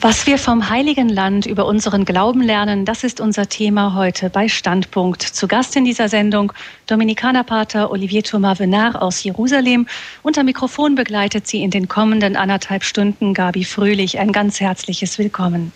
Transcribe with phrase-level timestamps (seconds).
[0.00, 4.48] Was wir vom Heiligen Land über unseren Glauben lernen, das ist unser Thema heute bei
[4.48, 5.22] Standpunkt.
[5.22, 6.52] Zu Gast in dieser Sendung
[6.86, 9.88] Dominikanerpater Olivier Thomas Venard aus Jerusalem.
[10.22, 14.20] Unter Mikrofon begleitet sie in den kommenden anderthalb Stunden Gabi Fröhlich.
[14.20, 15.72] Ein ganz herzliches Willkommen.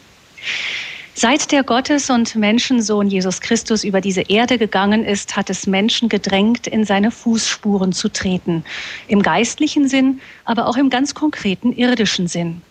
[1.14, 6.08] Seit der Gottes- und Menschensohn Jesus Christus über diese Erde gegangen ist, hat es Menschen
[6.08, 8.64] gedrängt, in seine Fußspuren zu treten.
[9.08, 12.62] Im geistlichen Sinn, aber auch im ganz konkreten irdischen Sinn.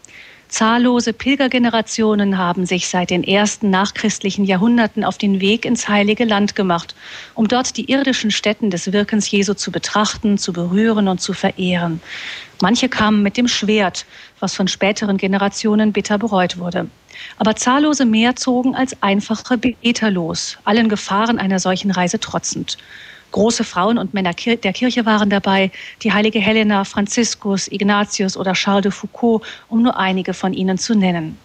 [0.52, 6.58] Zahllose Pilgergenerationen haben sich seit den ersten nachchristlichen Jahrhunderten auf den Weg ins Heilige Land
[6.58, 6.94] gemacht,
[7.36, 12.02] um dort die irdischen Stätten des Wirkens Jesu zu betrachten, zu berühren und zu verehren.
[12.62, 14.06] Manche kamen mit dem Schwert,
[14.42, 16.88] was von späteren Generationen bitter bereut wurde.
[17.38, 22.78] Aber zahllose mehr zogen als einfache Beter los, allen Gefahren einer solchen Reise trotzend.
[23.31, 25.72] Große Frauen und Männer der Kirche waren dabei,
[26.03, 30.95] die heilige Helena, Franziskus, Ignatius oder Charles de Foucault, um nur einige von ihnen zu
[30.95, 31.38] nennen.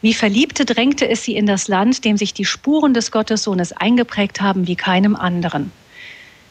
[0.00, 4.40] Wie Verliebte drängte es sie in das Land, dem sich die Spuren des Gottessohnes eingeprägt
[4.40, 5.70] haben wie keinem anderen.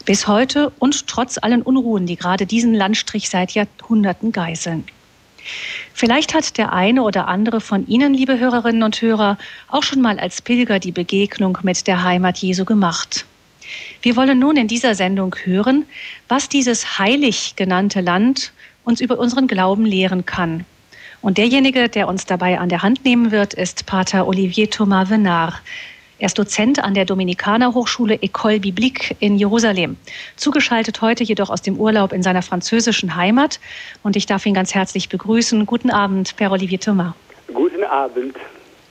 [0.05, 4.85] Bis heute und trotz allen Unruhen, die gerade diesen Landstrich seit Jahrhunderten geißeln.
[5.93, 10.19] Vielleicht hat der eine oder andere von Ihnen, liebe Hörerinnen und Hörer, auch schon mal
[10.19, 13.25] als Pilger die Begegnung mit der Heimat Jesu gemacht.
[14.01, 15.85] Wir wollen nun in dieser Sendung hören,
[16.27, 18.51] was dieses heilig genannte Land
[18.83, 20.65] uns über unseren Glauben lehren kann.
[21.21, 25.61] Und derjenige, der uns dabei an der Hand nehmen wird, ist Pater Olivier Thomas Venard.
[26.17, 29.97] Er ist Dozent an der Dominikaner Hochschule École Biblique in Jerusalem.
[30.35, 33.59] Zugeschaltet heute jedoch aus dem Urlaub in seiner französischen Heimat.
[34.03, 35.65] Und ich darf ihn ganz herzlich begrüßen.
[35.65, 37.13] Guten Abend, Père Olivier Thomas.
[37.51, 38.35] Guten Abend.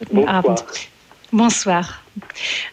[0.01, 0.34] Guten Bonsoir.
[0.34, 0.64] Abend.
[1.31, 1.89] Bonsoir.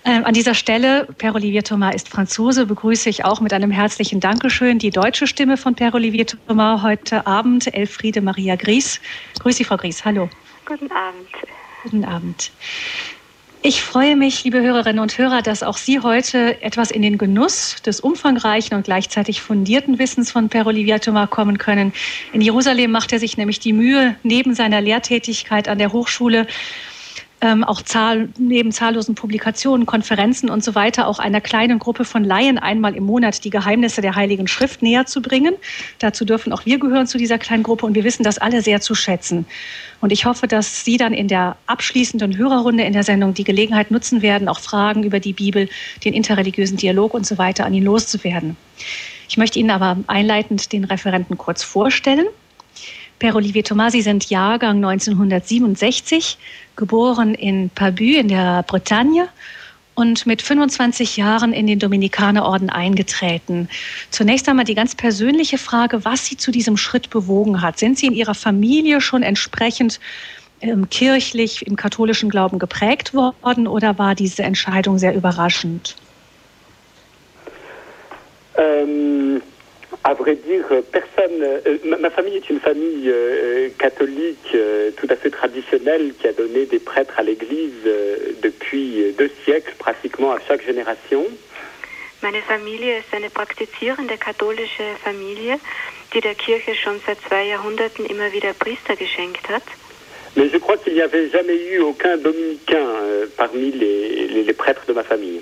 [0.05, 4.19] Ähm, an dieser Stelle, Père Olivier Thomas ist Franzose, begrüße ich auch mit einem herzlichen
[4.19, 8.99] Dankeschön die deutsche Stimme von Père Olivier Thomas heute Abend, Elfriede Maria Gries.
[9.39, 10.05] Grüße Sie, Frau Gries.
[10.05, 10.29] Hallo.
[10.65, 11.27] Guten Abend.
[11.83, 12.51] Guten Abend.
[13.63, 17.75] Ich freue mich, liebe Hörerinnen und Hörer, dass auch Sie heute etwas in den Genuss
[17.81, 21.91] des umfangreichen und gleichzeitig fundierten Wissens von Per Olivier Thomas kommen können.
[22.33, 26.45] In Jerusalem macht er sich nämlich die Mühe, neben seiner Lehrtätigkeit an der Hochschule
[27.41, 32.23] ähm, auch zahl neben zahllosen Publikationen, Konferenzen und so weiter auch einer kleinen Gruppe von
[32.23, 35.53] Laien einmal im Monat die Geheimnisse der Heiligen Schrift näher zu bringen.
[35.99, 38.81] Dazu dürfen auch wir gehören zu dieser kleinen Gruppe und wir wissen das alle sehr
[38.81, 39.45] zu schätzen.
[40.01, 43.91] Und ich hoffe, dass Sie dann in der abschließenden Hörerrunde in der Sendung die Gelegenheit
[43.91, 45.69] nutzen werden, auch Fragen über die Bibel,
[46.03, 48.57] den interreligiösen Dialog und so weiter an ihn loszuwerden.
[49.29, 52.27] Ich möchte Ihnen aber einleitend den Referenten kurz vorstellen.
[53.19, 56.37] Per Olivier Thomas, Sie sind Jahrgang 1967,
[56.75, 59.27] geboren in Pabü in der Bretagne
[59.95, 63.69] und mit 25 Jahren in den Dominikanerorden eingetreten.
[64.11, 67.79] Zunächst einmal die ganz persönliche Frage, was Sie zu diesem Schritt bewogen hat.
[67.79, 69.99] Sind Sie in Ihrer Familie schon entsprechend
[70.61, 75.95] ähm, kirchlich im katholischen Glauben geprägt worden oder war diese Entscheidung sehr überraschend?
[78.55, 79.41] Ähm
[80.07, 81.41] à vrai dire, personne.
[81.41, 86.27] Euh, ma, ma, famille est une famille euh, catholique euh, tout à fait traditionnelle qui
[86.27, 91.25] a donné des prêtres à l'Église euh, depuis deux siècles, pratiquement à chaque génération.
[92.23, 95.59] Meine Familie ist eine praktizierende katholische Familie,
[96.13, 99.63] die der Kirche schon seit zwei Jahrhunderten immer wieder Priester geschenkt hat.
[100.35, 104.53] Mais je crois qu'il n'y avait jamais eu aucun dominicain euh, parmi les, les, les
[104.53, 105.41] prêtres de ma famille.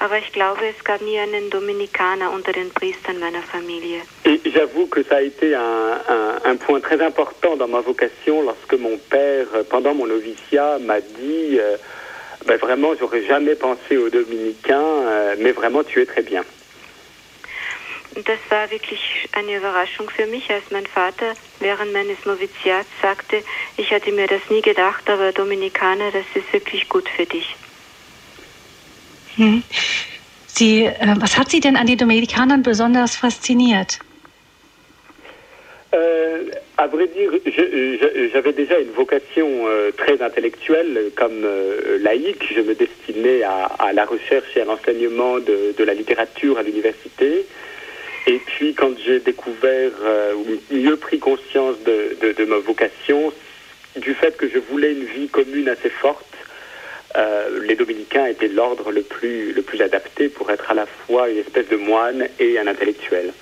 [0.00, 4.02] Aber ich glaube, es gab nie einen Dominikaner unter den Priestern meiner Familie.
[4.24, 5.60] Et j'avoue que ça a été un,
[6.08, 11.00] un, un, point très important dans ma vocation lorsque mon père, pendant mon noviciat, m'a
[11.00, 11.76] dit euh,
[12.46, 16.44] ben vraiment, j'aurais jamais pensé aux dominicains, euh, mais vraiment, tu es très bien.
[18.14, 23.42] Das war wirklich eine Überraschung für mich, als mein Vater während meines Noviziats sagte,
[23.76, 27.56] ich hatte mir das nie gedacht, aber Dominikaner, das ist wirklich gut für dich.
[29.36, 29.64] Hm.
[30.46, 33.98] Sie, äh, was hat Sie denn an den Dominikanern besonders fasziniert?
[35.92, 37.32] Euh, à vrai dire,
[38.32, 42.52] j'avais déjà une vocation euh, très intellectuelle comme euh, laïque.
[42.54, 46.62] Je me destinais à, à, la recherche et à l'enseignement de, de, la littérature à
[46.62, 47.46] l'université.
[48.26, 53.32] Et puis, quand j'ai découvert euh, ou mieux pris conscience de, ma vocation,
[53.96, 56.24] du fait que je voulais une vie commune assez forte,
[57.16, 61.28] euh, les dominicains étaient l'ordre le plus, le plus adapté pour être à la fois
[61.28, 63.32] une espèce de moine et un intellectuel.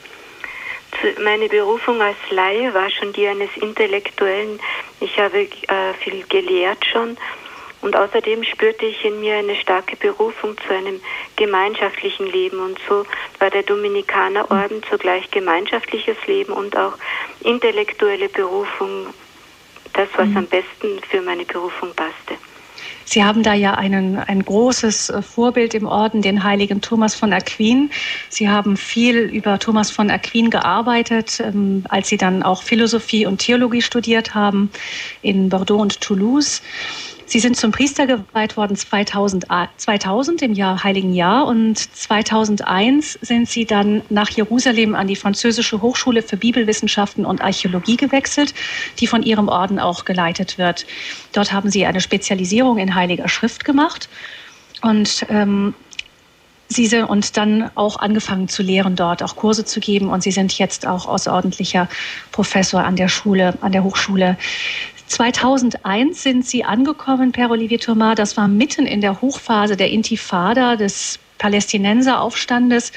[1.18, 4.60] Meine Berufung als Laie war schon die eines Intellektuellen.
[5.00, 7.16] Ich habe äh, viel gelehrt schon
[7.82, 11.00] und außerdem spürte ich in mir eine starke Berufung zu einem
[11.36, 13.04] gemeinschaftlichen Leben und so
[13.38, 16.94] war der Dominikanerorden zugleich gemeinschaftliches Leben und auch
[17.40, 19.08] intellektuelle Berufung
[19.92, 20.36] das, was mhm.
[20.38, 22.38] am besten für meine Berufung passte.
[23.04, 27.32] Sie haben da ja einen, ein großes äh, Vorbild im Orden, den heiligen Thomas von
[27.32, 27.90] Aquin.
[28.28, 33.38] Sie haben viel über Thomas von Aquin gearbeitet, ähm, als Sie dann auch Philosophie und
[33.38, 34.70] Theologie studiert haben
[35.20, 36.62] in Bordeaux und Toulouse.
[37.32, 39.46] Sie sind zum Priester geweiht worden 2000,
[39.78, 41.46] 2000 im Jahr Heiligen Jahr.
[41.46, 47.96] Und 2001 sind Sie dann nach Jerusalem an die französische Hochschule für Bibelwissenschaften und Archäologie
[47.96, 48.52] gewechselt,
[48.98, 50.84] die von Ihrem Orden auch geleitet wird.
[51.32, 54.10] Dort haben Sie eine Spezialisierung in Heiliger Schrift gemacht.
[54.82, 55.72] Und ähm,
[56.68, 60.08] Sie sind und dann auch angefangen zu lehren dort, auch Kurse zu geben.
[60.08, 61.88] Und Sie sind jetzt auch außerordentlicher
[62.30, 64.36] Professor an der Schule, an der Hochschule
[65.12, 68.14] 2001 sind Sie angekommen, Per Olivier Thomas.
[68.14, 72.92] Das war mitten in der Hochphase der Intifada, des Palästinenseraufstandes.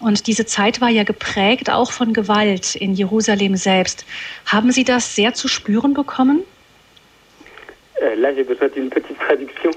[0.00, 4.04] Und diese Zeit war ja geprägt auch von Gewalt in Jerusalem selbst.
[4.44, 6.40] Haben Sie das sehr zu spüren bekommen?
[8.02, 9.72] Euh, là, j'ai besoin d'une petite traduction.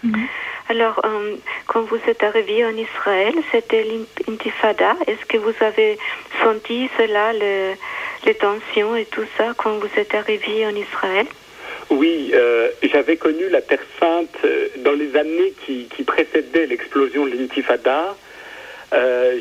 [0.00, 0.26] Mhm.
[0.70, 3.84] Alors, euh, quand vous êtes arrivé en Israël, c'était
[4.26, 4.96] l'intifada.
[5.06, 5.98] Est-ce que vous avez
[6.42, 7.74] senti cela, le,
[8.24, 11.26] les tensions et tout ça quand vous êtes arrivé en Israël?
[11.90, 17.32] Oui, euh, j'avais connu la Terre Sainte euh, dans les années qui, précédaient l'explosion de
[17.32, 18.16] l'intifada.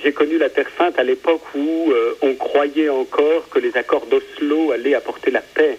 [0.04, 4.72] J'ai connu la Terre Sainte à l'époque où on croyait encore que les accords d'Oslo
[4.72, 5.78] allaient apporter la paix.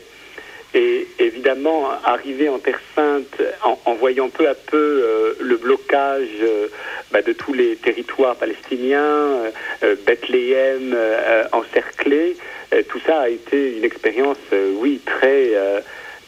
[0.74, 6.44] Et évidemment, arriver en Terre Sainte en, voyant peu à peu le blocage
[7.12, 9.42] bah, de tous les territoires palestiniens,
[10.04, 10.96] Bethléem
[11.52, 12.36] encerclé,
[12.74, 15.80] euh, tout ça a été une expérience, euh, oui, très, euh,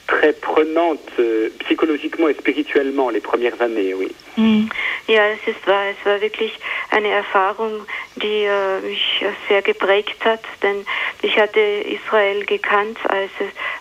[0.07, 1.21] très prenante
[1.61, 4.15] psychologiquement et spirituellement les premières années, oui.
[4.37, 4.69] Mm.
[5.09, 6.53] Ja, es, ist, war, es war wirklich
[6.91, 7.87] eine Erfahrung,
[8.17, 10.85] die äh, mich sehr geprägt hat, denn
[11.23, 13.31] ich hatte Israel gekannt, als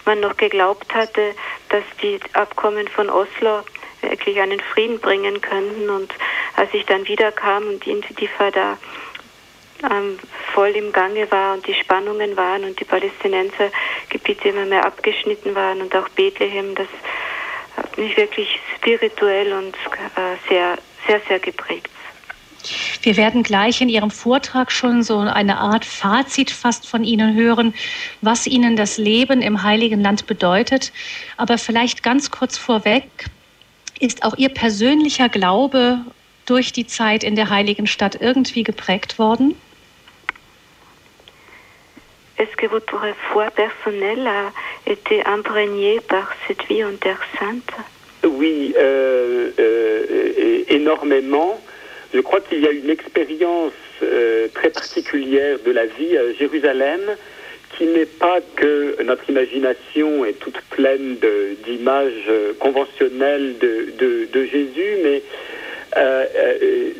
[0.05, 1.33] man noch geglaubt hatte,
[1.69, 3.61] dass die Abkommen von Oslo
[4.01, 5.89] wirklich einen Frieden bringen könnten.
[5.89, 6.13] Und
[6.55, 8.77] als ich dann wiederkam und die Intifada
[9.91, 10.19] ähm,
[10.53, 15.81] voll im Gange war und die Spannungen waren und die Palästinensergebiete immer mehr abgeschnitten waren
[15.81, 16.87] und auch Bethlehem, das
[17.77, 20.77] hat mich wirklich spirituell und äh, sehr,
[21.07, 21.89] sehr, sehr geprägt.
[23.01, 27.75] Wir werden gleich in Ihrem Vortrag schon so eine Art Fazit fast von Ihnen hören,
[28.21, 30.91] was Ihnen das Leben im Heiligen Land bedeutet.
[31.37, 33.03] Aber vielleicht ganz kurz vorweg,
[33.99, 35.99] ist auch Ihr persönlicher Glaube
[36.45, 39.55] durch die Zeit in der Heiligen Stadt irgendwie geprägt worden?
[42.37, 43.01] Est-ce que votre
[43.31, 44.51] foi personnelle a
[44.91, 47.71] été imprégnée par cette vie en Terre Sainte?
[48.25, 51.61] Oui, euh, euh, énormément.
[52.13, 53.71] Je crois qu'il y a une expérience
[54.03, 57.01] euh, très particulière de la vie à Jérusalem
[57.77, 61.17] qui n'est pas que notre imagination est toute pleine
[61.65, 65.21] d'images conventionnelles de, de, Jésus, mais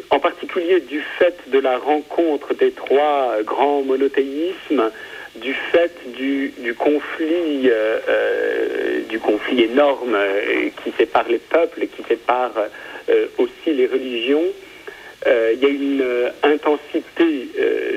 [0.09, 4.91] en particulier du fait de la rencontre des trois grands monothéismes,
[5.41, 12.03] du fait du, conflit, euh, euh, du conflit énorme euh, qui sépare les peuples qui
[12.07, 12.53] sépare
[13.37, 14.43] aussi les religions,
[15.27, 16.03] il y a une
[16.41, 17.49] intensité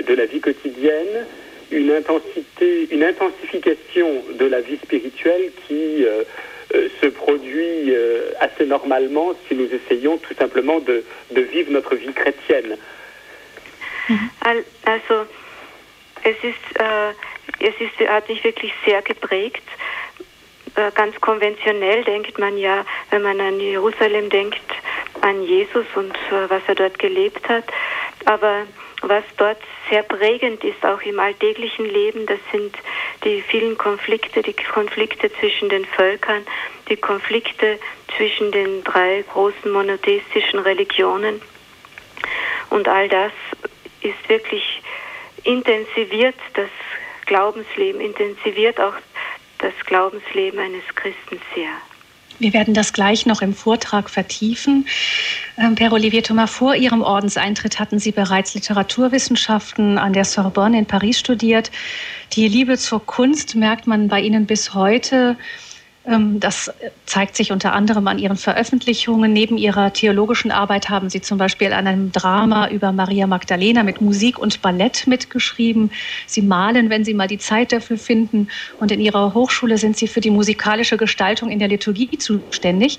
[0.07, 1.27] de la vie quotidienne,
[1.71, 6.05] une intensité, une intensification de la vie spirituelle qui
[6.71, 7.95] se produit
[8.41, 11.03] assez normalement si nous essayons tout simplement de,
[11.41, 12.77] vivre notre vie chrétienne.
[16.29, 16.79] Es ist
[17.61, 19.63] es ist, hat mich wirklich sehr geprägt.
[20.75, 24.63] Äh, ganz konventionell denkt man ja, wenn man an Jerusalem denkt,
[25.23, 27.65] an Jesus und äh, was er dort gelebt hat.
[28.27, 28.65] Aber
[29.03, 29.59] was dort
[29.91, 32.77] sehr prägend ist, auch im alltäglichen Leben, das sind
[33.25, 36.47] die vielen Konflikte, die Konflikte zwischen den Völkern,
[36.89, 37.79] die Konflikte
[38.17, 41.41] zwischen den drei großen monotheistischen Religionen.
[42.71, 43.33] Und all das
[44.03, 44.83] ist wirklich
[45.49, 46.69] intensiviert das
[47.27, 48.95] Glaubensleben intensiviert auch
[49.59, 51.71] das Glaubensleben eines Christen sehr.
[52.39, 54.87] Wir werden das gleich noch im Vortrag vertiefen.
[55.59, 60.87] Ähm, per Olivier Thomas, vor Ihrem Ordenseintritt hatten Sie bereits Literaturwissenschaften an der Sorbonne in
[60.87, 61.73] Paris studiert.
[62.35, 65.37] Die Liebe zur Kunst merkt man bei Ihnen bis heute.
[66.09, 66.73] Ähm, das
[67.07, 69.33] zeigt sich unter anderem an Ihren Veröffentlichungen.
[69.33, 74.01] Neben Ihrer theologischen Arbeit haben Sie zum Beispiel an einem Drama über Maria Magdalena mit
[74.01, 75.91] Musik und Ballett mitgeschrieben.
[76.27, 78.49] Sie malen, wenn Sie mal die Zeit dafür finden.
[78.81, 82.99] Und in Ihrer Hochschule sind Sie für die musikalische Gestaltung in der Liturgie zuständig.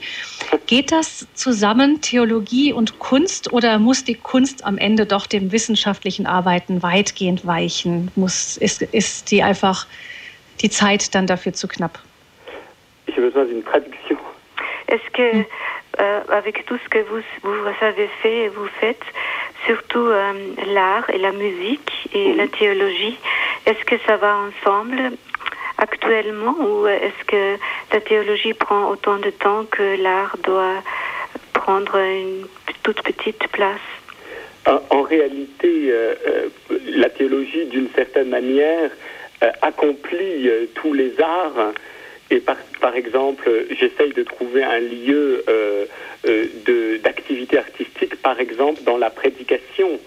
[0.67, 6.27] Geht das zusammen, Theologie und Kunst, oder muss die Kunst am Ende doch dem wissenschaftlichen
[6.27, 8.11] Arbeiten weitgehend weichen?
[8.15, 9.87] Muss, ist, ist die einfach
[10.61, 11.99] die Zeit dann dafür zu knapp?
[13.19, 14.17] J'ai besoin d'une traduction.
[14.87, 15.45] Est-ce que,
[15.99, 19.03] euh, avec tout ce que vous, vous avez fait et vous faites,
[19.65, 20.33] surtout euh,
[20.67, 23.17] l'art et la musique et la théologie,
[23.65, 25.11] est-ce que ça va ensemble
[25.77, 27.57] actuellement ou est-ce que
[27.93, 30.81] la théologie prend autant de temps que l'art doit
[31.53, 32.47] prendre une
[32.83, 33.79] toute petite place?
[34.65, 36.49] En, réalité, euh, euh,
[36.95, 38.91] la théologie, d'une certaine manière,
[39.41, 41.73] euh, accomplit tous les arts.
[42.31, 45.43] Et par, par exemple, j'essaye de trouver un lieu
[47.03, 49.99] d'activité artistique, par exemple, dans la prédication.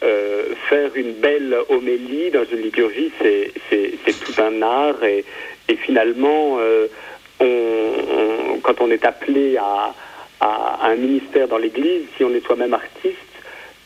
[0.00, 3.52] faire une belle homélie dans une liturgie, c'est
[4.24, 5.02] tout un art.
[5.04, 5.24] Et,
[5.68, 6.58] et finalement,
[7.40, 9.94] on, quand on est appelé à,
[10.40, 13.16] à un ministère dans l'Église, si on est soi-même artiste,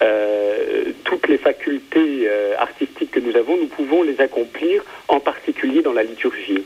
[0.03, 5.83] euh, toutes les facultés euh, artistiques que nous avons, nous pouvons les accomplir, en particulier
[5.83, 6.65] dans la liturgie.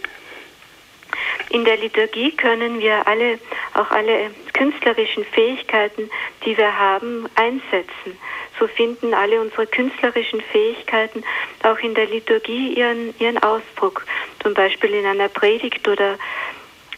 [1.51, 3.39] In der Liturgie können wir alle,
[3.75, 6.11] auch alle künstlerischen Fähigkeiten,
[6.45, 8.19] die wir haben, einsetzen.
[8.59, 11.23] So finden alle unsere künstlerischen Fähigkeiten
[11.63, 14.07] auch in der Liturgie ihren, ihren Ausdruck.
[14.43, 16.19] Zum Beispiel in einer Predigt oder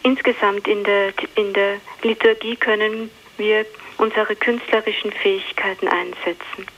[0.03, 3.67] insgesamt in der, in der Liturgie können wir
[3.99, 6.78] unsere künstlerischen Fähigkeiten einsetzen.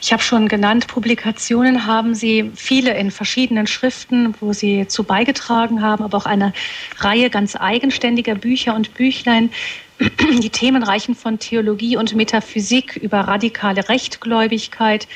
[0.00, 5.80] Ich habe schon genannt, Publikationen haben Sie viele in verschiedenen Schriften, wo Sie zu beigetragen
[5.82, 6.52] haben, aber auch eine
[6.98, 9.50] Reihe ganz eigenständiger Bücher und Büchlein.
[10.42, 15.06] Die Themen reichen von Theologie und Metaphysik über radikale Rechtgläubigkeit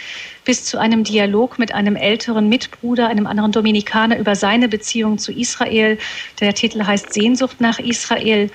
[0.47, 5.33] bis zu einem Dialog mit einem älteren Mitbruder, einem anderen Dominikaner über seine Beziehung zu
[5.33, 5.99] Israel.
[6.41, 8.49] Der Titel heißt Sehnsucht nach Israel.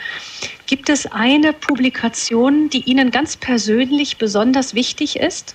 [0.66, 5.54] Gibt es eine Publikation, die Ihnen ganz persönlich besonders wichtig ist?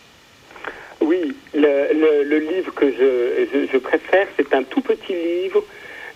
[1.00, 5.64] Oui, le, le, le livre que je, je, je préfère, c'est un tout petit livre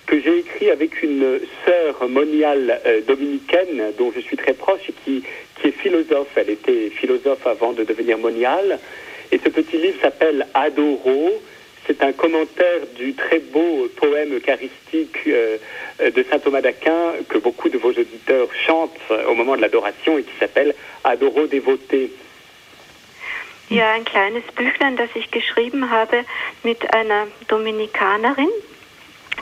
[0.06, 4.94] que j'ai écrit avec une sœur moniale euh, dominicaine dont je suis très proche et
[5.04, 5.22] qui,
[5.60, 6.28] qui est philosophe.
[6.34, 8.78] Elle était philosophe avant de devenir moniale.
[9.32, 11.30] Et ce petit livre s'appelle Adoro.
[11.86, 15.56] C'est un commentaire du très beau poème eucharistique euh,
[15.98, 20.22] de saint Thomas d'Aquin que beaucoup de vos auditeurs chantent au moment de l'adoration et
[20.22, 22.10] qui s'appelle Adoro dévoté.
[23.70, 26.24] Ja, ein kleines Büchlein, das ich geschrieben habe
[26.64, 28.48] mit einer Dominikanerin,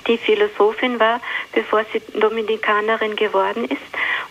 [0.06, 1.20] die Philosophin war,
[1.52, 3.80] bevor sie Dominikanerin geworden ist.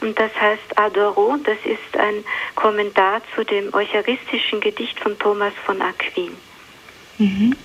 [0.02, 2.24] Und das heißt Adoro, das ist ein
[2.56, 6.32] Kommentar zu dem eucharistischen Gedicht von Thomas von Aquin.
[7.18, 7.56] Mhm.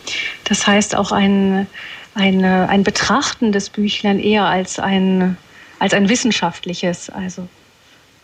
[0.44, 1.66] Das heißt auch ein,
[2.14, 5.36] ein, ein betrachtendes Büchlein eher als ein,
[5.78, 7.10] als ein wissenschaftliches.
[7.10, 7.48] Also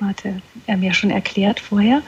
[0.00, 2.02] hatte er mir schon erklärt vorher.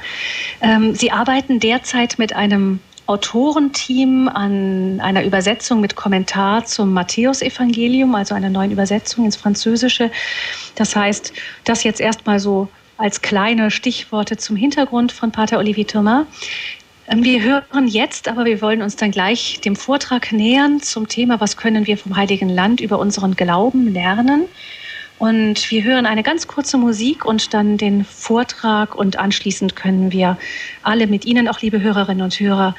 [0.61, 8.35] Ähm, Sie arbeiten derzeit mit einem Autorenteam an einer Übersetzung mit Kommentar zum Matthäusevangelium, also
[8.35, 10.11] einer neuen Übersetzung ins Französische.
[10.77, 11.33] Das heißt,
[11.65, 16.27] das jetzt erstmal so als kleine Stichworte zum Hintergrund von Pater Olivier Thomas.
[17.09, 21.41] Ähm, wir hören jetzt, aber wir wollen uns dann gleich dem Vortrag nähern zum Thema,
[21.41, 24.45] was können wir vom Heiligen Land über unseren Glauben lernen.
[25.21, 30.39] Und wir hören eine ganz kurze Musik und dann den Vortrag und anschließend können wir
[30.83, 32.75] alle mit Ihnen, auch liebe Hörerinnen und Hörer,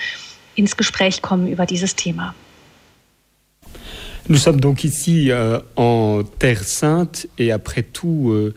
[0.55, 2.33] ins Gespräch kommen über dieses Thema.
[4.27, 8.55] Nous sommes donc ici euh, en Terre Sainte et après tout, euh,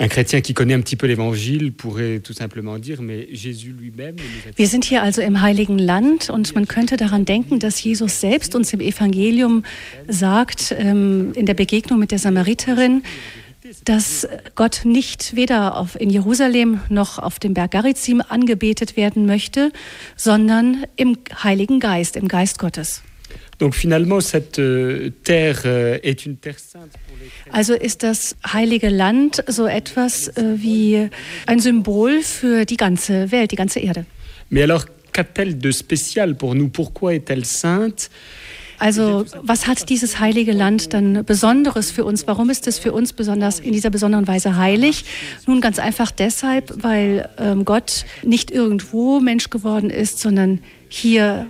[0.00, 4.16] un chrétien qui connaît un petit peu l'Évangile pourrait tout simplement dire, mais lui-même.
[4.56, 8.54] Wir sind hier also im Heiligen Land und man könnte daran denken, dass Jesus selbst
[8.54, 9.62] uns im Evangelium
[10.08, 13.02] sagt, ähm, in der Begegnung mit der Samariterin,
[13.84, 19.70] dass Gott nicht weder auf, in Jerusalem noch auf dem Berg Garizim angebetet werden möchte,
[20.16, 23.02] sondern im Heiligen Geist, im Geist Gottes.
[27.52, 31.10] Also ist das heilige Land so etwas äh, wie
[31.46, 34.06] ein Symbol für die ganze Welt, die ganze Erde.
[34.48, 38.10] Mais alors, qu'a-t-elle de spécial pour nous Pourquoi est-elle sainte
[38.80, 42.26] also was hat dieses heilige Land dann Besonderes für uns?
[42.26, 45.04] Warum ist es für uns besonders in dieser besonderen Weise heilig?
[45.46, 51.46] Nun ganz einfach deshalb, weil ähm, Gott nicht irgendwo Mensch geworden ist, sondern hier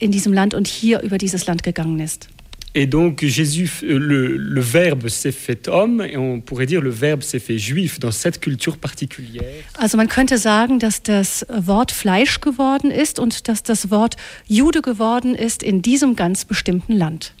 [0.00, 2.28] in diesem Land und hier über dieses Land gegangen ist.
[2.72, 6.90] Et donc Jésus, euh, le, le Verbe s'est fait homme, et on pourrait dire le
[6.90, 9.64] Verbe s'est fait juif dans cette culture particulière.
[9.76, 14.16] Also man könnte sagen, dass das Wort Fleisch geworden ist und dass das Wort
[14.46, 17.34] Jude geworden ist in diesem ganz bestimmten Land.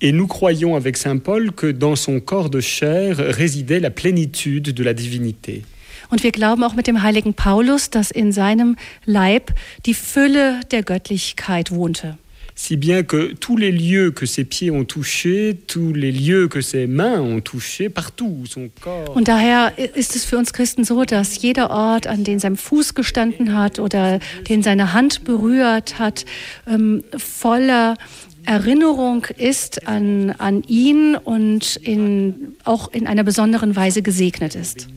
[0.00, 4.72] Et nous croyons avec Saint Paul que dans son corps de chair résidait la plénitude
[4.72, 5.62] de la divinité.
[6.10, 9.52] Und wir glauben auch mit dem heiligen Paulus, dass in seinem Leib
[9.86, 12.18] die Fülle der Göttlichkeit wohnte.
[12.58, 16.60] si bien que tous les lieux que ses pieds ont touchés, tous les lieux que
[16.60, 19.14] ses mains ont touchés, partout son corps.
[19.14, 22.94] Und daher ist es für uns Christen so, dass jeder Ort, an den sein Fuß
[22.94, 26.24] gestanden hat oder den seine Hand berührt hat,
[26.66, 27.96] ähm, voller
[28.44, 34.88] Erinnerung ist an, an ihn und in, auch in einer besonderen Weise gesegnet ist.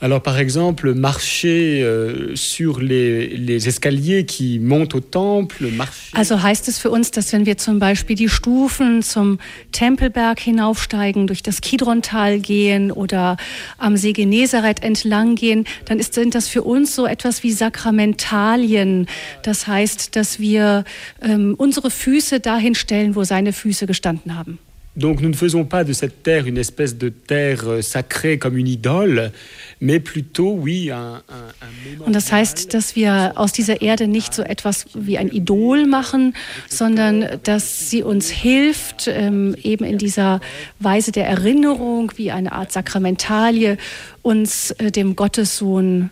[0.00, 6.16] Alors par exemple, marcher euh, sur les, les, escaliers qui montent au temple, marcher.
[6.16, 9.38] Also heißt es für uns, dass wenn wir zum Beispiel die Stufen zum
[9.72, 13.36] Tempelberg hinaufsteigen, durch das Kidrontal gehen oder
[13.78, 19.06] am See Genezareth entlang gehen, dann ist, sind das für uns so etwas wie Sakramentalien.
[19.42, 20.84] Das heißt, dass wir
[21.22, 24.58] ähm, unsere Füße dahin stellen, wo seine Füße gestanden haben.
[24.96, 28.56] Donc nous ne faisons pas de cette terre une espèce de terre euh, sacrée comme
[28.56, 29.32] une idole,
[29.80, 34.34] mais plutôt, oui, un, un, un Und das heißt, dass wir aus dieser Erde nicht
[34.34, 36.34] so etwas wie ein Idol machen,
[36.68, 40.40] sondern dass sie uns hilft, ähm, eben in dieser
[40.78, 43.76] Weise der Erinnerung, wie eine Art Sakramentalie,
[44.22, 46.10] uns äh, dem Gottessohn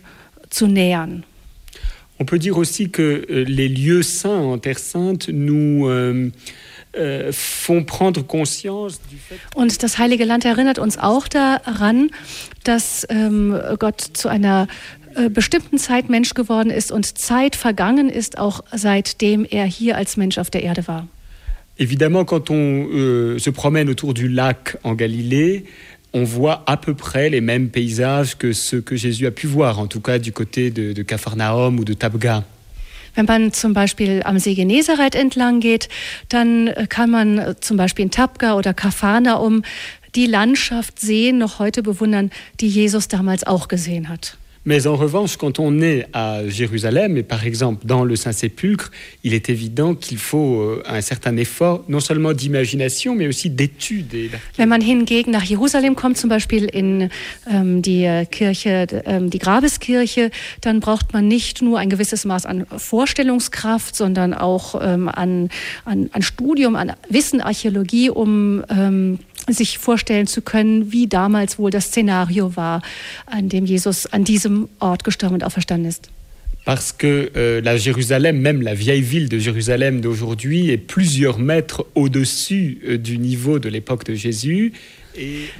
[0.49, 1.23] zu nähern.
[2.19, 6.31] On peut dire aussi que euh, les lieux saints en Terre Sainte nous euh,
[9.55, 12.11] Und das Heilige Land erinnert uns auch daran,
[12.63, 14.67] dass ähm, Gott zu einer
[15.15, 20.17] äh, bestimmten Zeit Mensch geworden ist und Zeit vergangen ist, auch seitdem er hier als
[20.17, 21.07] Mensch auf der Erde war.
[21.77, 25.65] Évidemment, quand on euh, se promène autour du lac en Galilée,
[26.13, 29.79] on voit à peu près les mêmes paysages que ceux que Jésus a pu voir,
[29.79, 32.43] en tout cas du côté de, de Capharnaüm ou de Tabga.
[33.15, 35.89] Wenn man zum Beispiel am See Genezareth entlang geht,
[36.29, 39.63] dann äh, kann man äh, zum Beispiel in Tabga oder Kafanaum
[40.15, 44.37] die Landschaft sehen, noch heute bewundern, die Jesus damals auch gesehen hat.
[44.65, 48.91] Mais en revanche, quand on est à Jérusalem, et par exemple dans le Saint-Sépulcre,
[49.23, 54.31] il est évident qu'il faut euh, un certain effort, non seulement d'imagination, mais aussi d'étude.
[54.57, 57.09] Wenn man hingegen nach Jerusalem kommt, zum Beispiel in
[57.51, 62.65] ähm, die Kirche, ähm, die Grabeskirche, dann braucht man nicht nur ein gewisses Maß an
[62.77, 65.49] Vorstellungskraft, sondern auch ähm, an,
[65.83, 71.71] an, an Studium, an Wissen, Archäologie, um ähm, sich vorstellen zu können, wie damals wohl
[71.71, 72.81] das Szenario war,
[73.25, 76.09] an dem Jesus an diesem Ort gestorben und auferstanden ist.
[76.65, 81.85] Parce que euh, la Jérusalem, même la vieille ville de Jérusalem d'aujourd'hui, est plusieurs mètres
[81.93, 84.71] au-dessus euh, du niveau de l'époque de Jésus.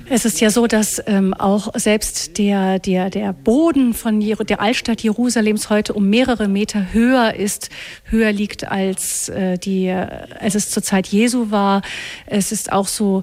[0.10, 4.62] Es ist ja so, dass ähm, auch selbst der, der, der Boden von Jer der
[4.62, 7.70] Altstadt Jerusalems heute um mehrere Meter höher ist,
[8.06, 11.84] höher liegt als, äh, die, als es zur Zeit Jesu war.
[12.26, 13.22] Es ist auch so,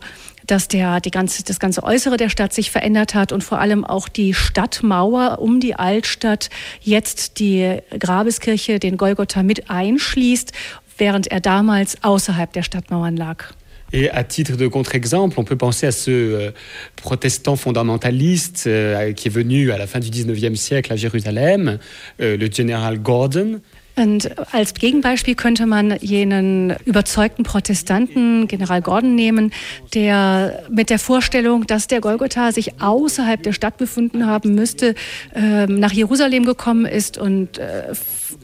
[0.50, 3.84] dass der, die ganze, das ganze Äußere der Stadt sich verändert hat und vor allem
[3.84, 10.52] auch die Stadtmauer um die Altstadt jetzt die Grabeskirche, den Golgotha mit einschließt,
[10.98, 13.44] während er damals außerhalb der Stadtmauern lag.
[13.92, 16.50] Et à titre de contre-exemple, on peut penser à ce euh,
[16.94, 21.78] protestant fondamentaliste euh, qui est venu à la fin du 19e siècle à Jérusalem,
[22.20, 23.60] euh, le général Gordon,
[23.96, 29.53] Und als Gegenbeispiel könnte man jenen überzeugten Protestanten, General Gordon, nehmen,
[29.94, 34.94] der mit der Vorstellung, dass der Golgotha sich außerhalb der Stadt befunden haben müsste,
[35.35, 37.92] ähm, nach Jerusalem gekommen ist und äh,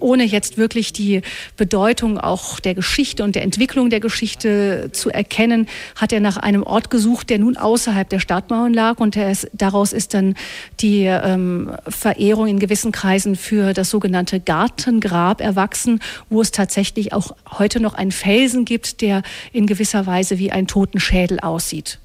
[0.01, 1.23] ohne jetzt wirklich die
[1.57, 6.63] Bedeutung auch der Geschichte und der Entwicklung der Geschichte zu erkennen, hat er nach einem
[6.63, 8.99] Ort gesucht, der nun außerhalb der Stadtmauern lag.
[8.99, 10.35] Und ist, daraus ist dann
[10.81, 17.35] die ähm, Verehrung in gewissen Kreisen für das sogenannte Gartengrab erwachsen, wo es tatsächlich auch
[17.59, 19.23] heute noch einen Felsen gibt, der
[19.53, 21.99] in gewisser Weise wie ein Totenschädel aussieht.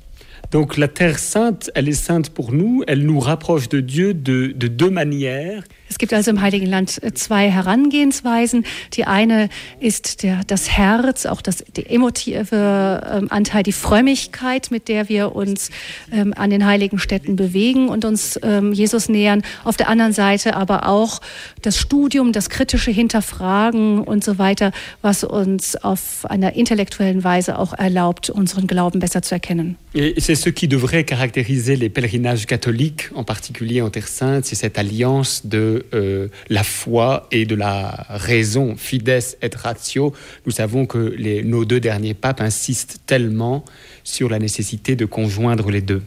[0.51, 4.53] Donc la Terre sainte, elle est sainte pour nous, elle nous rapproche de Dieu de,
[4.53, 5.63] de deux manières.
[5.89, 8.65] Es gibt also im Heiligen Land äh, zwei Herangehensweisen.
[8.93, 9.49] Die eine
[9.81, 15.35] ist der, das Herz, auch das, der emotive ähm, Anteil, die Frömmigkeit, mit der wir
[15.35, 15.69] uns
[16.11, 19.41] ähm, an den heiligen Städten bewegen und uns ähm, Jesus nähern.
[19.65, 21.19] Auf der anderen Seite aber auch
[21.61, 27.73] das Studium, das kritische Hinterfragen und so weiter, was uns auf einer intellektuellen Weise auch
[27.73, 29.77] erlaubt, unseren Glauben besser zu erkennen.
[29.93, 34.79] Et ce qui devrait caractériser les pèlerinages catholiques, en particulier en Terre Sainte, c'est cette
[34.79, 40.13] alliance de euh, la foi et de la raison, fides et ratio.
[40.47, 43.63] Nous savons que nos deux derniers papes insistent tellement
[44.03, 46.01] sur la nécessité de conjoindre les deux.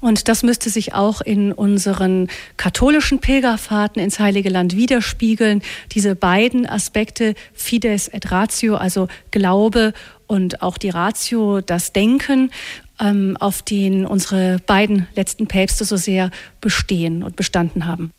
[0.00, 5.60] Und das müsste sich auch in unseren katholischen Pilgerfahrten ins Heilige Land widerspiegeln.
[5.92, 9.92] Diese beiden Aspekte, Fides et Ratio, also Glaube
[10.26, 12.50] und auch die Ratio, das Denken,
[13.38, 18.12] auf den unsere beiden letzten Päpste so sehr bestehen und bestanden haben.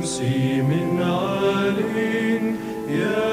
[0.00, 1.76] تمسي من عال
[2.88, 3.29] يا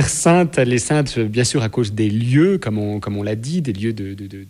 [0.00, 3.22] Terre sainte, elle est sainte bien sûr à cause des lieux, comme on, comme on
[3.22, 4.46] l'a dit, des lieux de, de, de.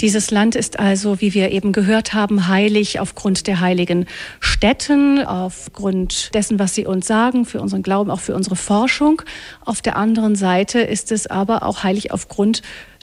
[0.00, 4.06] Dieses Land ist also, wie wir eben gehört haben, heilig aufgrund der heiligen
[4.40, 9.22] Stätten, aufgrund dessen, was sie uns sagen, für unseren Glauben, auch für unsere Forschung.
[9.64, 12.62] Auf der anderen Seite ist es aber auch heilig aufgrund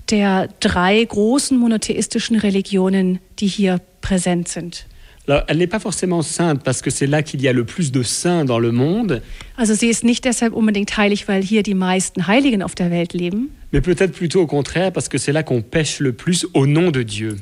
[0.10, 4.86] der drei großen monotheistischen Religionen, die hier präsent sind.
[5.27, 7.91] Alors, elle n'est pas forcément sainte parce que c'est là qu'il y a le plus
[7.91, 9.21] de saints dans le monde.
[9.57, 13.13] Also sie ist nicht deshalb unbedingt heilig, weil hier die meisten Heiligen auf der Welt
[13.13, 13.49] leben.
[13.71, 16.91] Mais peut-être plutôt au contraire parce que c'est là qu'on pêche le plus au nom
[16.91, 17.38] de Dieu.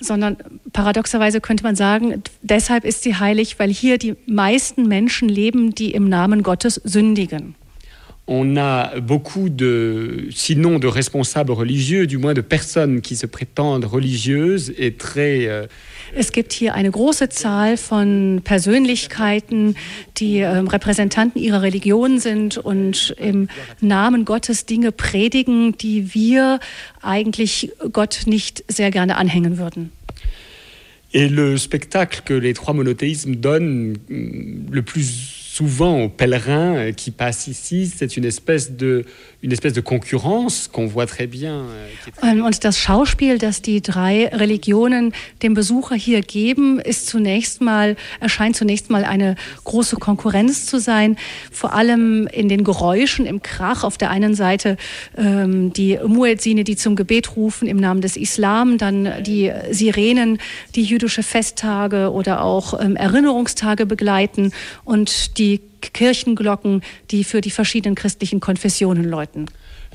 [0.00, 0.36] Sondern
[0.72, 5.92] paradoxerweise könnte man sagen, deshalb ist sie heilig, weil hier die meisten Menschen leben, die
[5.92, 7.54] im Namen Gottes sündigen.
[8.26, 13.84] on a beaucoup de, sinon de responsables religieux, du moins de personnes qui se prétendent
[13.84, 15.46] religieuses et très...
[15.46, 15.66] Euh,
[16.16, 19.76] es gibt hier eine große Zahl von Persönlichkeiten,
[20.16, 23.48] die äh, Repräsentanten ihrer Religion sind und im
[23.80, 26.60] Namen Gottes Dinge predigen, die wir
[27.02, 29.90] eigentlich Gott nicht sehr gerne anhängen würden.
[31.12, 37.46] Et le spectacle que les trois monothéismes donnent le plus souvent aux pèlerins qui passent
[37.46, 39.04] ici, c'est une espèce de
[39.44, 41.66] une espèce de Konkurrenz, qu'on voit très bien.
[41.66, 47.60] Euh, ähm, und das Schauspiel, das die drei Religionen dem Besucher hier geben, ist zunächst
[47.60, 51.18] mal, erscheint zunächst mal eine große Konkurrenz zu sein,
[51.52, 53.84] vor allem in den Geräuschen, im Krach.
[53.84, 54.78] Auf der einen Seite
[55.14, 60.38] ähm, die Muezzine, die zum Gebet rufen im Namen des Islam, dann die Sirenen,
[60.74, 64.52] die jüdische Festtage oder auch ähm, Erinnerungstage begleiten
[64.84, 65.60] und die
[65.92, 69.46] Kirchenglocken, die für die verschiedenen christlichen Konfessionen läuten.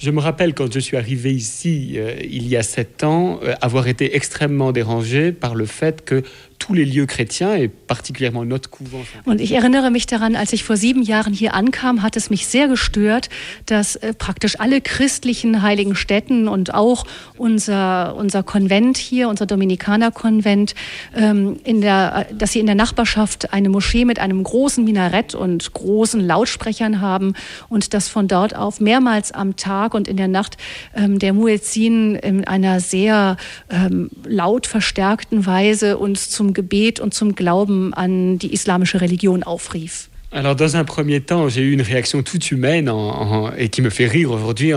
[0.01, 3.53] Je me rappelle quand je suis arrivé ici euh, il y a sept ans, euh,
[3.59, 6.23] avoir été extrêmement dérangé par le fait que
[6.59, 9.01] tous les lieux chrétiens et particulièrement notre couvent.
[9.25, 12.47] Und ich erinnere mich daran, als ich vor sieben Jahren hier ankam, hat es mich
[12.47, 13.29] sehr gestört,
[13.65, 17.05] dass äh, praktisch alle christlichen heiligen Stätten und auch
[17.37, 20.75] unser, unser Konvent hier, unser Dominikanerkonvent,
[21.15, 26.19] ähm, äh, dass sie in der Nachbarschaft eine Moschee mit einem großen Minarett und großen
[26.19, 27.33] Lautsprechern haben
[27.69, 30.57] und dass von dort auf mehrmals am Tag und in der Nacht
[30.95, 33.37] ähm, der Muezzin in einer sehr
[33.69, 40.09] ähm, laut verstärkten Weise uns zum Gebet und zum Glauben an die islamische Religion aufrief.
[40.31, 43.81] Alors, dans un premier temps, j'ai eu une réaction toute humaine en, en, et qui
[43.81, 44.73] me fait rire aujourd'hui.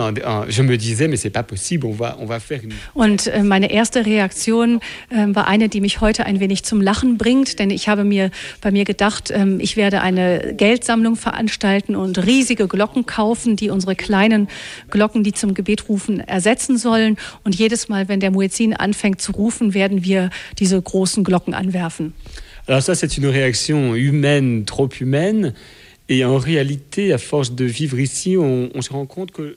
[0.49, 2.73] Je me disais, mais c'est pas possible, on va, on va faire une.
[2.95, 7.19] Und äh, meine erste Reaktion äh, war eine, die mich heute ein wenig zum Lachen
[7.19, 8.31] bringt, denn ich habe mir
[8.63, 13.95] bei mir gedacht, äh, ich werde eine Geldsammlung veranstalten und riesige Glocken kaufen, die unsere
[13.95, 14.49] kleinen
[14.91, 17.19] Glocken, die zum Gebet rufen, ersetzen sollen.
[17.45, 22.15] Und jedes Mal, wenn der Muezzin anfängt zu rufen, werden wir diese großen Glocken anwerfen.
[22.69, 25.53] Alors ça, c'est une réaction humaine, trop humaine.
[26.09, 29.57] Et en réalité, à force de vivre ici, on, on se rend compte que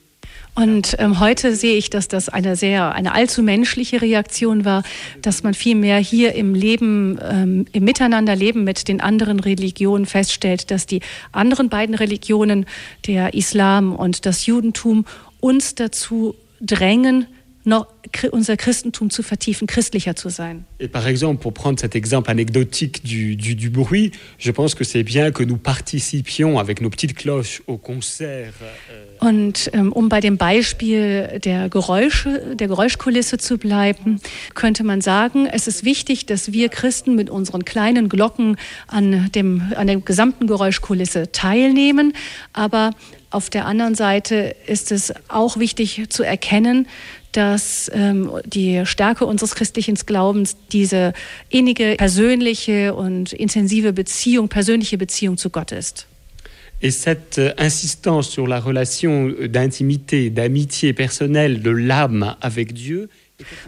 [0.54, 4.82] und ähm, heute sehe ich, dass das eine sehr, eine allzu menschliche Reaktion war,
[5.20, 10.86] dass man vielmehr hier im Leben, ähm, im Miteinanderleben mit den anderen Religionen feststellt, dass
[10.86, 12.64] die anderen beiden Religionen,
[13.06, 15.04] der Islam und das Judentum,
[15.40, 17.26] uns dazu drängen,
[17.66, 17.86] noch
[18.30, 20.64] unser Christentum zu vertiefen, christlicher zu sein.
[20.78, 24.84] Et par exemple, pour prendre cet exemple anecdotique du, du, du bruit, je pense que
[24.84, 28.52] c'est bien que nous participions avec nos petites cloches au concert.
[28.90, 34.20] Euh Und ähm, um bei dem Beispiel der Geräusche, der Geräuschkulisse zu bleiben,
[34.54, 39.72] könnte man sagen, es ist wichtig, dass wir Christen mit unseren kleinen Glocken an, dem,
[39.74, 42.12] an der gesamten Geräuschkulisse teilnehmen.
[42.52, 42.90] Aber
[43.30, 46.86] auf der anderen Seite ist es auch wichtig zu erkennen,
[47.36, 51.12] dass ähm, die Stärke unseres christlichen Glaubens diese
[51.48, 56.06] innige, persönliche und intensive Beziehung, persönliche Beziehung zu Gott ist.
[56.82, 63.08] Et cette euh, insistance sur la relation d'intimité, d'amitié personnelle de l'âme avec Dieu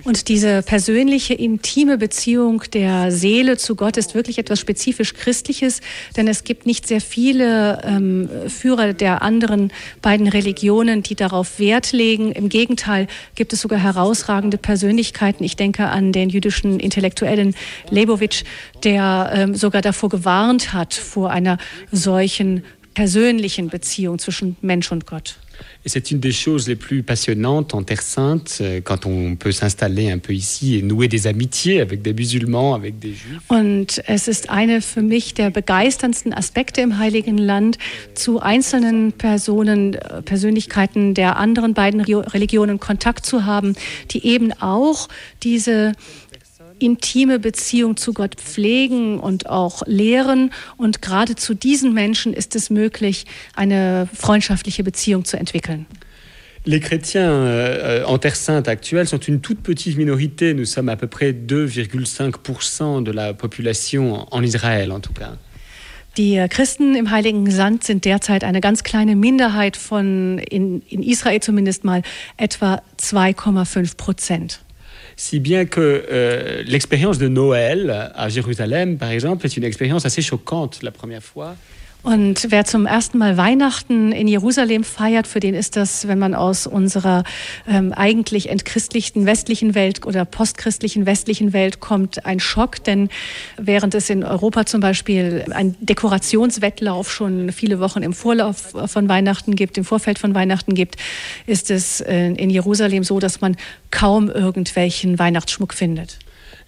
[0.05, 5.81] und diese persönliche, intime Beziehung der Seele zu Gott ist wirklich etwas spezifisch Christliches,
[6.17, 11.93] denn es gibt nicht sehr viele ähm, Führer der anderen beiden Religionen, die darauf Wert
[11.93, 12.33] legen.
[12.33, 15.45] Im Gegenteil gibt es sogar herausragende Persönlichkeiten.
[15.45, 17.55] Ich denke an den jüdischen Intellektuellen
[17.91, 18.45] Leibowitsch,
[18.85, 21.59] der ähm, sogar davor gewarnt hat, vor einer
[21.93, 25.37] solchen persönlichen Beziehung zwischen Mensch und Gott.
[25.85, 30.11] C'est une des choses les plus passionnantes en Terre Sainte, euh, quand on peut s'installer
[30.11, 33.41] un peu ici et nouer des amitiés avec des musulmans, avec des Juifs.
[33.49, 37.79] Und es ist eine für mich der begeisterndsten Aspekte im Heiligen Land,
[38.15, 43.75] zu einzelnen Personen, äh, Persönlichkeiten der anderen beiden Religionen Kontakt zu haben,
[44.11, 45.09] die eben auch
[45.43, 45.93] diese
[46.79, 50.51] intime Beziehung zu Gott pflegen und auch lehren.
[50.77, 55.87] Und gerade zu diesen Menschen ist es möglich, eine freundschaftliche Beziehung zu entwickeln.
[56.65, 60.53] Les chrétiens euh, en Terre Sainte actuelle sont une toute petite minorité.
[60.53, 65.39] Nous sommes à peu près 2,5% de la population en Israël, en tout cas.
[66.19, 71.41] Die Christen im Heiligen Sand sind derzeit eine ganz kleine Minderheit von, in, in Israel
[71.41, 72.03] zumindest mal,
[72.37, 74.61] etwa 2,5 Prozent.
[75.19, 80.23] Si bien que euh, l'expérience de Noël à Jérusalem, par exemple, est une expérience assez
[80.23, 81.57] choquante la première fois.
[82.05, 86.35] Und wer zum ersten Mal Weihnachten in Jerusalem feiert, für den ist das, wenn man
[86.35, 87.25] aus unserer
[87.67, 92.85] ähm, eigentlich entchristlichten westlichen Welt oder postchristlichen westlichen Welt kommt, ein Schock.
[92.85, 93.09] Denn
[93.57, 99.57] während es in Europa zum Beispiel ein Dekorationswettlauf schon viele Wochen im Vorlauf von Weihnachten
[99.57, 100.97] gibt, im Vorfeld von Weihnachten gibt,
[101.47, 103.57] ist es äh, in Jerusalem so, dass man
[103.91, 106.19] kaum irgendwelchen Weihnachtsschmuck findet.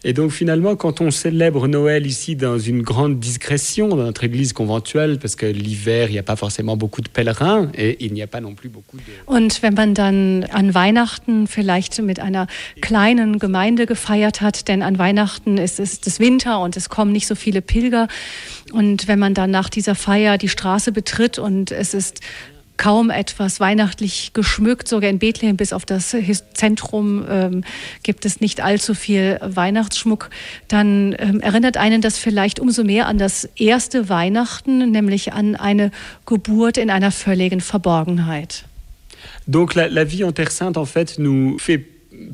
[0.03, 4.55] Et donc finalement, quand on célèbre Noël ici dans une grande discrétion, dans notre église
[4.55, 8.23] conventuelle, parce que l'hiver, il n'y a pas forcément beaucoup de pèlerins et il n'y
[8.23, 9.03] a pas non plus beaucoup de...
[9.27, 12.47] Und wenn man dann an Weihnachten vielleicht mit einer
[12.81, 17.27] kleinen Gemeinde gefeiert hat, denn an Weihnachten ist es das Winter und es kommen nicht
[17.27, 18.09] so viele Pilger.
[18.73, 22.21] Und wenn man dann nach dieser Feier die Straße betritt und es ist
[22.81, 24.89] kaum etwas weihnachtlich geschmückt.
[24.89, 26.17] Sogar in Bethlehem bis auf das
[26.55, 27.63] Zentrum ähm,
[28.03, 30.31] gibt es nicht allzu viel Weihnachtsschmuck.
[30.67, 35.91] Dann ähm, erinnert einen das vielleicht umso mehr an das erste Weihnachten, nämlich an eine
[36.25, 38.65] Geburt in einer völligen Verborgenheit.
[39.47, 41.85] Donc la, la vie en Terre Sainte, en fait, nous fait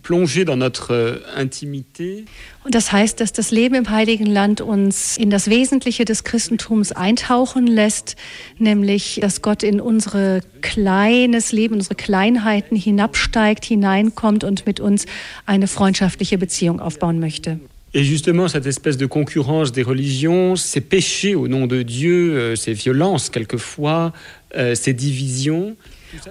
[0.02, 2.24] plonger dans notre euh, intimité.
[2.64, 6.92] Und das heißt, dass das Leben im Heiligen Land uns in das Wesentliche des Christentums
[6.92, 8.16] eintauchen lässt,
[8.58, 15.06] nämlich, dass Gott in unsere kleines Leben, unsere Kleinheiten hinabsteigt, hineinkommt und mit uns
[15.46, 17.60] eine freundschaftliche Beziehung aufbauen möchte.
[17.94, 22.54] Et justement, cette espèce de concurrence des religions, ces péchés au nom de Dieu, euh,
[22.54, 24.12] ces violences quelquefois,
[24.54, 25.76] euh, ces divisions,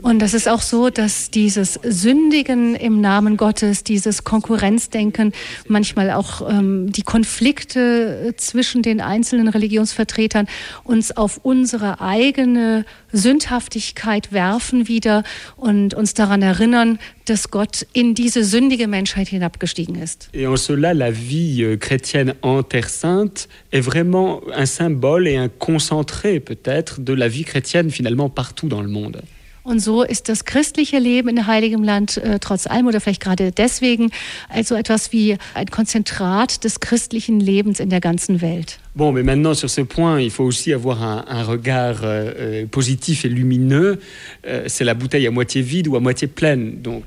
[0.01, 5.31] und das ist auch so, dass dieses Sündigen im Namen Gottes, dieses Konkurrenzdenken,
[5.67, 10.47] manchmal auch ähm, die Konflikte zwischen den einzelnen Religionsvertretern
[10.83, 15.23] uns auf unsere eigene Sündhaftigkeit werfen wieder
[15.55, 20.29] und uns daran erinnern, dass Gott in diese sündige Menschheit hinabgestiegen ist.
[20.33, 25.37] Et en cela, la vie euh, chrétienne en Terre Sainte est vraiment un symbole et
[25.37, 29.21] un concentré peut-être de la vie chrétienne finalement partout dans le monde.
[29.65, 33.51] Und so ist das christliche Leben in Heiligem Land äh, trotz allem oder vielleicht gerade
[33.51, 34.11] deswegen
[34.47, 38.77] also etwas wie ein Konzentrat des christlichen Lebens in der ganzen Welt.
[38.93, 42.65] Bon, mais maintenant sur ce point, il faut aussi avoir un, un regard euh, euh
[42.67, 43.99] positif et lumineux.
[44.45, 46.83] Euh, C'est la bouteille à moitié vide ou à moitié pleine.
[46.83, 47.03] Donc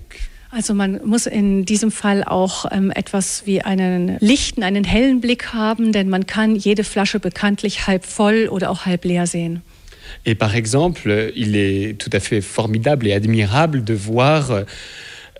[0.51, 5.53] also man muss in diesem Fall auch ähm, etwas wie einen lichten, einen hellen Blick
[5.53, 9.62] haben, denn man kann jede Flasche bekanntlich halb voll oder auch halb leer sehen.
[10.25, 14.64] Et par exemple, il est tout à fait formidable et admirable de voir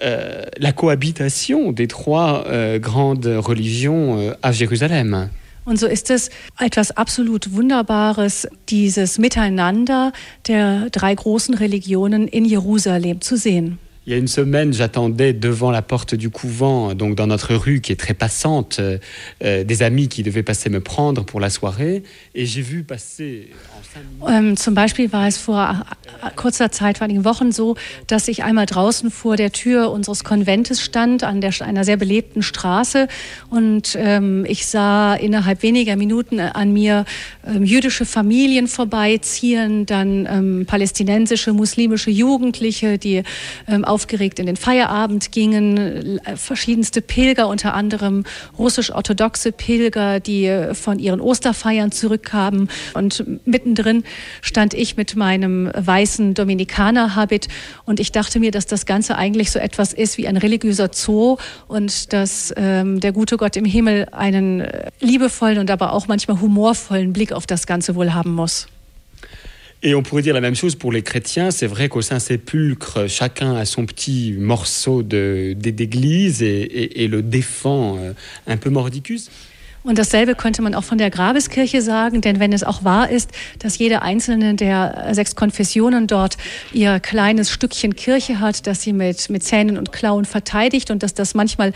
[0.01, 5.31] euh, la cohabitation des trois euh, grandes religions euh, à Jérusalem.
[5.65, 10.13] Und so ist es etwas absolut Wunderbares, dieses Miteinander
[10.47, 13.79] der drei großen Religionen in Jerusalem zu sehen.
[14.09, 17.83] Il y a une semaine, j'attendais devant la porte du couvent, donc dans notre rue
[17.83, 18.97] qui est très passante, euh,
[19.45, 22.03] euh des amis qui devaient passer me prendre pour la soirée.
[22.35, 23.51] Et j'ai vu passer
[24.27, 25.85] Ähm, zum Beispiel war es vor
[26.23, 30.25] äh, kurzer Zeit, vor einigen Wochen so, dass ich einmal draußen vor der Tür unseres
[30.25, 33.09] Konventes stand, an der, einer sehr belebten Straße.
[33.51, 37.05] Und ähm, ich sah innerhalb weniger Minuten an mir
[37.47, 43.23] ähm, jüdische Familien vorbeiziehen, dann ähm, palästinensische, muslimische Jugendliche, die
[43.67, 48.23] ähm, aufgeregt in den Feierabend gingen, äh, verschiedenste Pilger, unter anderem
[48.57, 54.05] russisch-orthodoxe Pilger, die äh, von ihren Osterfeiern zurückkamen und mittendrin drin
[54.43, 57.49] stand ich mit meinem weißen Dominikanerhabit
[57.85, 61.37] und ich dachte mir, dass das Ganze eigentlich so etwas ist wie ein religiöser Zoo
[61.67, 66.41] und dass ähm, der gute Gott im Himmel einen äh, liebevollen und aber auch manchmal
[66.41, 68.67] humorvollen Blick auf das Ganze wohl haben muss.
[69.83, 71.51] Et on pourrait dire la même chose pour les chrétiens.
[71.53, 78.13] C'est vrai qu'au Saint-Sépulcre, chacun a son petit morceau d'église et, et, le défend euh,
[78.49, 79.31] un peu mordicus.
[79.89, 83.31] Und dasselbe könnte man auch von der Grabeskirche sagen, denn wenn es auch wahr ist,
[83.59, 86.37] dass jede einzelne der sechs Konfessionen dort
[86.75, 91.15] ihr kleines Stückchen Kirche hat, das sie mit, mit Zähnen und Klauen verteidigt und dass
[91.15, 91.73] das manchmal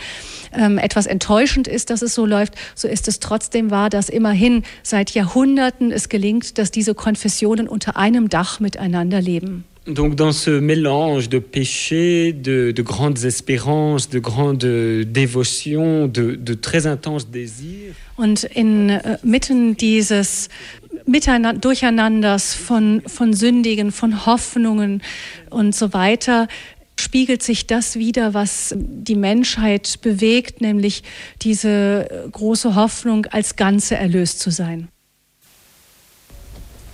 [0.55, 4.61] ähm, etwas enttäuschend ist, dass es so läuft, so ist es trotzdem wahr, dass immerhin
[4.83, 9.65] seit Jahrhunderten es gelingt, dass diese Konfessionen unter einem Dach miteinander leben.
[9.85, 14.65] Donc dans ce mélange de péché, de, de grandes espérances, de grandes
[15.03, 17.93] dévotions, de, de très intenses désirs.
[18.15, 20.47] Und inmitten äh, dieses
[21.05, 25.01] Miteinander, Durcheinanders von, von Sündigen, von Hoffnungen
[25.49, 26.47] und so weiter,
[26.97, 31.03] spiegelt sich das wieder, was die Menschheit bewegt, nämlich
[31.41, 34.87] diese große Hoffnung, als Ganze erlöst zu sein.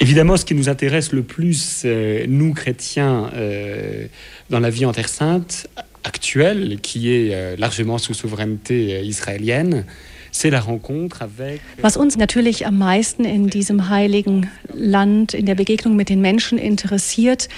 [0.01, 4.07] Évidemment, ce qui nous intéresse le plus, euh, nous chrétiens, euh,
[4.49, 5.67] dans la vie en Terre Sainte
[6.03, 9.85] actuelle, qui est euh, largement sous souveraineté euh, israélienne,
[10.31, 11.59] c'est la rencontre avec.
[11.83, 16.57] Was uns natürlich am meisten in diesem heiligen Land, in der Begegnung mit den Menschen
[16.57, 17.49] interessiert,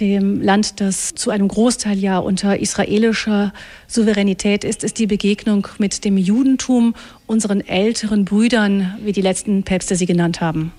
[0.00, 3.52] dem Land, das zu einem Großteil ja unter israelischer
[3.86, 6.94] Souveränität ist, ist die Begegnung mit dem Judentum,
[7.26, 10.72] unseren älteren Brüdern, wie die letzten Päpste sie genannt haben.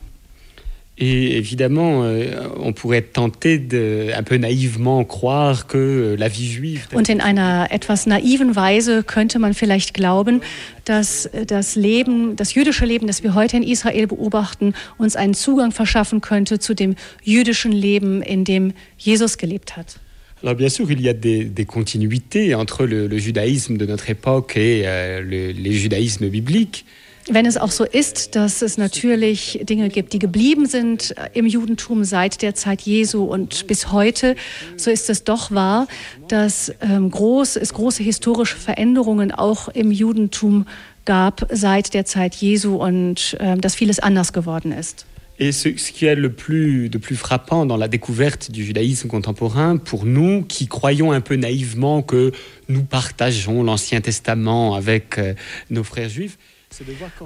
[0.97, 6.49] Et évidemment, euh, on pourrait tenter de, un peu naïvement croire que euh, la vie
[6.49, 6.87] juive.
[6.93, 10.39] Und in einer etwas naiven Weise könnte man vielleicht glauben,
[10.85, 15.73] dass das Leben, das jüdische Leben, das wir heute in Israel beobachten, uns einen Zugang
[15.73, 19.99] verschaffen könnte zu dem jüdischen Leben, in dem Jesus gelebt hat.
[20.43, 24.09] Alors bien sûr, il y a des, des continuités entre le, le, judaïsme de notre
[24.09, 26.85] époque et euh, le, les judaïsmes bibliques.
[27.27, 32.03] Wenn es auch so ist, dass es natürlich Dinge gibt, die geblieben sind im Judentum
[32.03, 34.35] seit der Zeit Jesu und bis heute,
[34.77, 35.87] so ist es doch wahr,
[36.27, 40.67] dass ähm, groß, es große historische Veränderungen auch im Judentum
[41.05, 45.07] gab seit der Zeit Jesu und äh, dass vieles anders geworden ist.
[45.37, 49.09] Et ce, ce, qui est le plus, de plus frappant dans la découverte du judaïsme
[49.09, 52.31] contemporain, pour nous qui croyons un peu naïvement que
[52.69, 55.33] nous partageons l'Ancien Testament avec euh,
[55.69, 56.37] nos frères juifs,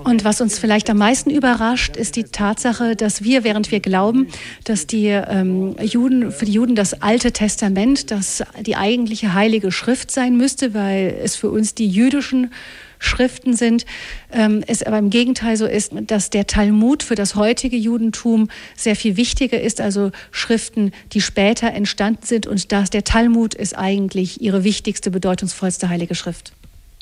[0.03, 4.27] Und was uns vielleicht am meisten überrascht, ist die Tatsache, dass wir, während wir glauben,
[4.63, 10.11] dass die ähm, Juden, für die Juden das Alte Testament, das die eigentliche heilige Schrift
[10.11, 12.51] sein müsste, weil es für uns die jüdischen
[12.99, 13.85] Schriften sind,
[14.31, 18.95] ähm, es aber im Gegenteil so ist, dass der Talmud für das heutige Judentum sehr
[18.95, 24.41] viel wichtiger ist, also Schriften, die später entstanden sind und dass der Talmud ist eigentlich
[24.41, 26.51] ihre wichtigste, bedeutungsvollste heilige Schrift.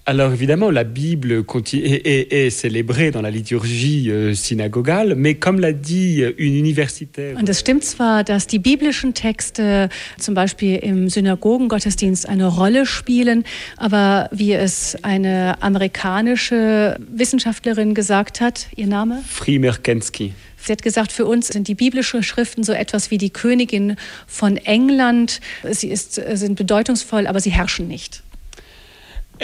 [0.09, 5.59] Alors évidemment, la Bible est, est, est, célébrée dans la liturgie euh, synagogale, mais comme
[5.59, 7.35] l'a dit une universitaire.
[7.35, 13.43] Und es stimmt zwar, dass die biblischen Texte zum Beispiel im Synagogengottesdienst eine Rolle spielen,
[13.75, 19.21] aber wie es eine amerikanische Wissenschaftlerin gesagt hat, ihr Name?
[19.27, 20.33] Frimerkensky.
[20.55, 24.55] Sie hat gesagt, für uns sind die biblischen Schriften so etwas wie die Königin von
[24.55, 25.41] England.
[25.69, 28.23] Sie ist, sind bedeutungsvoll, aber sie herrschen nicht.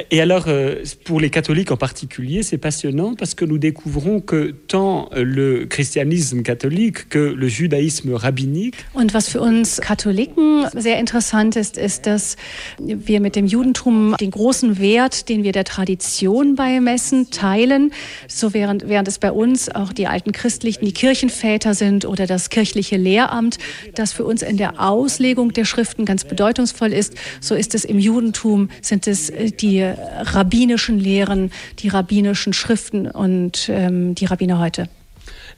[0.09, 4.51] Et alors, euh, pour les catholiques en particulier, c'est passionnant parce que nous découvrons que
[4.67, 8.75] tant le christianisme catholique que le judaïsme rabbinique.
[8.93, 12.37] Und was für uns Katholiken sehr interessant ist, ist, dass
[12.79, 17.91] wir mit dem Judentum den großen Wert, den wir der Tradition beimessen, teilen.
[18.27, 22.49] So während, während es bei uns auch die alten Christlichen, die Kirchenväter sind oder das
[22.49, 23.57] kirchliche Lehramt,
[23.95, 27.99] das für uns in der Auslegung der Schriften ganz bedeutungsvoll ist, so ist es im
[27.99, 29.51] Judentum, sind es äh,
[29.83, 34.87] die rabbinischen Lehren, die rabbinischen Schriften und ähm, die Rabbiner heute.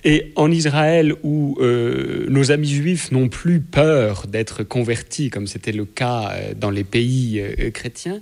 [0.04, 5.72] Et en Israël, où euh, nos amis juifs n'ont plus peur d'être convertis, comme c'était
[5.72, 8.22] le cas euh, dans les pays euh, chrétiens,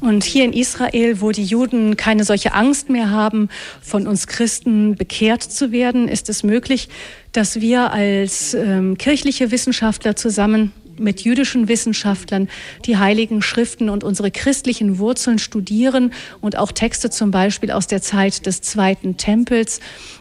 [0.00, 3.48] und hier in Israel, wo die Juden keine solche Angst mehr haben,
[3.82, 6.88] von uns Christen bekehrt zu werden, ist es möglich,
[7.32, 12.48] dass wir als ähm, kirchliche Wissenschaftler zusammen mit jüdischen Wissenschaftlern
[12.86, 18.02] die heiligen Schriften und unsere christlichen Wurzeln studieren und auch Texte zum Beispiel aus der
[18.02, 19.80] Zeit des Zweiten Tempels,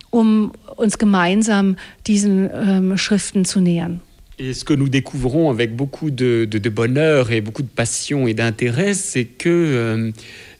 [0.10, 1.76] um uns gemeinsam
[2.08, 4.02] diesen ähm, Schriften zu nähern.
[4.42, 8.26] Et ce que nous découvrons avec beaucoup de, de, de bonheur et beaucoup de passion
[8.26, 10.12] et d'intérêt, c'est que euh,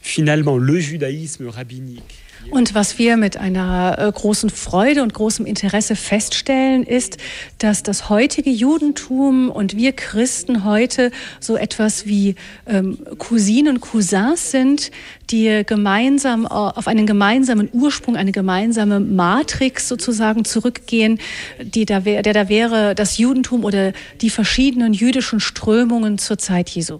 [0.02, 2.19] finalement le judaïsme rabbinique
[2.50, 7.16] Und was wir mit einer äh, großen Freude und großem Interesse feststellen, ist,
[7.58, 12.34] dass das heutige Judentum und wir Christen heute so etwas wie
[12.66, 14.90] ähm, Cousinen und Cousins sind,
[15.30, 21.20] die gemeinsam äh, auf einen gemeinsamen Ursprung, eine gemeinsame Matrix sozusagen zurückgehen,
[21.62, 26.68] die da wär, der da wäre das Judentum oder die verschiedenen jüdischen Strömungen zur Zeit
[26.68, 26.98] Jesu.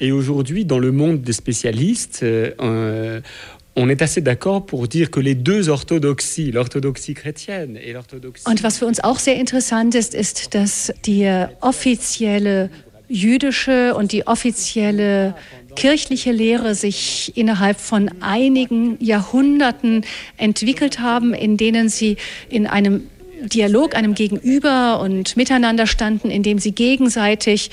[0.00, 3.22] Et aujourd'hui, dans le monde des spécialistes, euh,
[3.76, 8.44] on est assez d'accord pour dire que les deux orthodoxies, l'orthodoxie chrétienne et l'orthodoxie.
[8.48, 11.28] Und was für uns auch sehr interessant ist, ist, dass die
[11.60, 12.70] offizielle
[13.08, 15.34] jüdische und die offizielle
[15.76, 20.04] kirchliche Lehre sich innerhalb von einigen Jahrhunderten
[20.36, 22.16] entwickelt haben, in denen sie
[22.48, 23.02] in einem
[23.42, 27.70] Dialog, einem Gegenüber und miteinander standen, in dem sie gegenseitig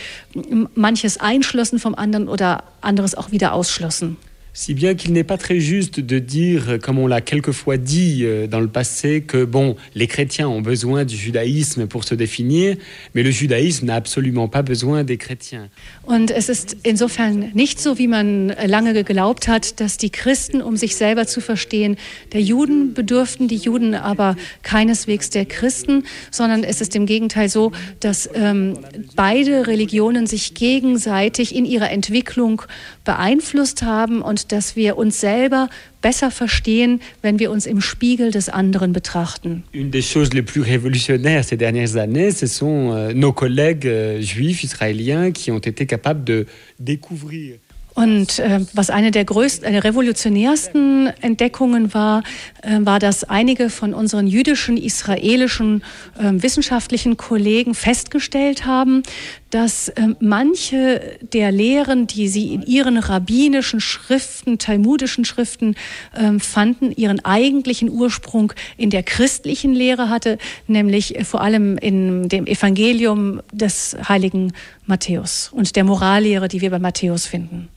[0.76, 4.18] manches einschlossen vom anderen oder anderes auch wieder ausschlossen.
[4.54, 8.48] Si bien qu'il n'est pas très juste de dire, comme on l'a quelquefois dit euh,
[8.48, 12.76] dans le passé, que bon, les chrétiens ont besoin du judaïsme pour se définir,
[13.16, 15.70] mais le judaïsme n'a absolument pas besoin des chrétiens.
[16.04, 20.76] Und es ist insofern nicht so, wie man lange geglaubt hat, dass die Christen, um
[20.76, 21.96] sich selber zu verstehen,
[22.34, 27.72] der Juden bedürften, die Juden aber keineswegs der Christen, sondern es ist im Gegenteil so,
[28.02, 28.80] dass ähm,
[29.16, 32.64] beide Religionen sich gegenseitig in ihrer Entwicklung
[33.04, 35.70] beeinflusst haben und dass wir uns selber
[36.02, 39.64] besser verstehen, wenn wir uns im Spiegel des anderen betrachten.
[39.74, 44.22] Une des choses les plus révolutionnaires ces dernières années, ce sont euh, nos collègues euh,
[44.22, 46.46] juifs israéliens qui ont été capables de
[46.80, 47.58] découvrir
[47.94, 52.24] und äh, was eine der größten, eine revolutionärsten Entdeckungen war,
[52.62, 55.84] äh, war, dass einige von unseren jüdischen, israelischen
[56.18, 59.04] äh, wissenschaftlichen Kollegen festgestellt haben,
[59.52, 65.76] dass ähm, manche der Lehren, die sie in ihren rabbinischen Schriften, talmudischen Schriften
[66.18, 70.38] ähm, fanden, ihren eigentlichen Ursprung in der christlichen Lehre hatte,
[70.68, 74.54] nämlich vor allem in dem Evangelium des heiligen
[74.86, 77.68] Matthäus und der Morallehre, die wir bei Matthäus finden.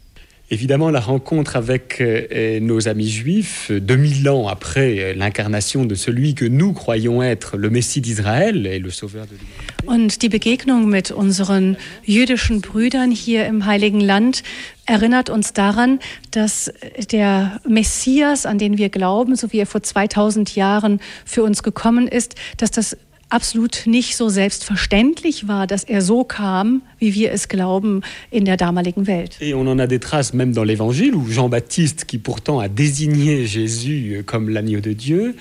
[0.54, 6.36] Évidemment, la rencontre avec euh, nos amis juifs, 2000 ans après euh, l'incarnation de celui
[6.36, 9.74] que nous croyons être le Messie d'Israël et le Sauveur de l'humanité.
[9.88, 14.44] Und die Begegnung mit unseren jüdischen Brüdern hier im Heiligen Land
[14.86, 15.98] erinnert uns daran,
[16.30, 16.72] dass
[17.10, 22.06] der Messias, an den wir glauben, so wie er vor 2000 Jahren für uns gekommen
[22.06, 22.96] ist, dass das
[23.34, 28.56] absolut nicht so selbstverständlich war, dass er so kam, wie wir es glauben, in der
[28.56, 29.36] damaligen Welt.
[29.40, 33.46] Et on en a des traces même dans l'Évangile où Jean-Baptiste, qui pourtant a désigné
[33.46, 35.34] Jésus comme l'agneau de Dieu,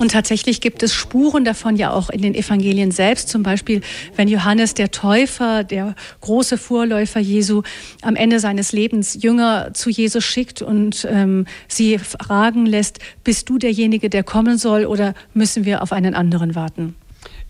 [0.00, 3.28] Und tatsächlich gibt es Spuren davon ja auch in den Evangelien selbst.
[3.28, 3.80] Zum Beispiel,
[4.16, 7.62] wenn Johannes der Täufer, der große Vorläufer Jesu,
[8.02, 13.58] am Ende seines Lebens Jünger zu Jesus schickt und ähm, sie fragen lässt, bist du
[13.58, 16.94] derjenige, der kommen soll oder müssen wir auf einen anderen warten?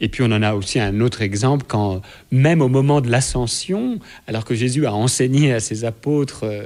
[0.01, 4.01] Et puis on en a aussi un autre exemple quand, même au moment de l'ascension,
[4.27, 6.41] alors que Jésus a enseigné à ses apôtres.
[6.43, 6.65] Euh,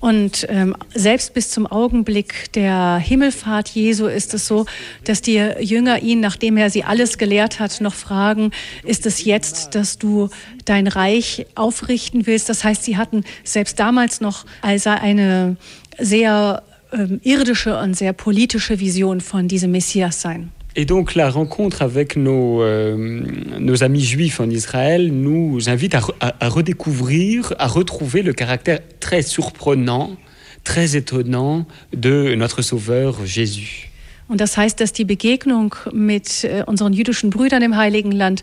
[0.00, 4.64] und ähm, selbst bis zum Augenblick der Himmelfahrt Jesu ist es so,
[5.04, 8.50] dass die Jünger ihn, nachdem er sie alles gelehrt hat, noch fragen,
[8.84, 10.30] ist es jetzt, dass du
[10.64, 12.48] dein Reich aufrichten willst?
[12.48, 15.56] Das heißt, sie hatten selbst damals noch also eine
[15.98, 20.50] sehr ähm, irdische und sehr politische Vision von diesem Messias sein.
[20.76, 22.96] Et donc la rencontre avec nos, euh,
[23.58, 28.78] nos amis juifs en Israël nous invite à, à, à, redécouvrir, à retrouver le caractère
[29.00, 30.16] très surprenant,
[30.62, 33.90] très étonnant de notre Sauveur Jésus.
[34.28, 38.42] Und das heißt, dass die Begegnung mit äh, unseren jüdischen Brüdern im Heiligen Land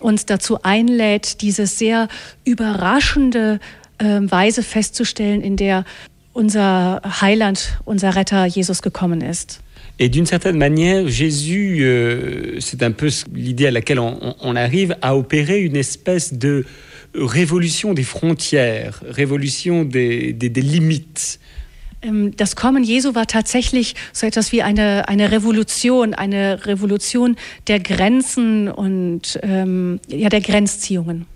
[0.00, 2.06] uns dazu einlädt, diese sehr
[2.44, 3.58] überraschende
[3.98, 5.84] äh, Weise festzustellen, in der
[6.32, 9.60] unser Heiland, unser Retter Jesus gekommen ist.
[9.98, 15.16] Et d'une certaine manière, Jésus, euh, c'est un peu l'idée à laquelle on, arrive, à
[15.16, 16.64] opérer une espèce de
[17.14, 21.38] révolution des frontières, révolution des Limites.
[22.04, 27.36] Ähm, das Kommen Jesu war tatsächlich so etwas wie eine, eine Revolution, eine Revolution
[27.66, 31.26] der Grenzen und ähm, ja, der Grenzziehungen.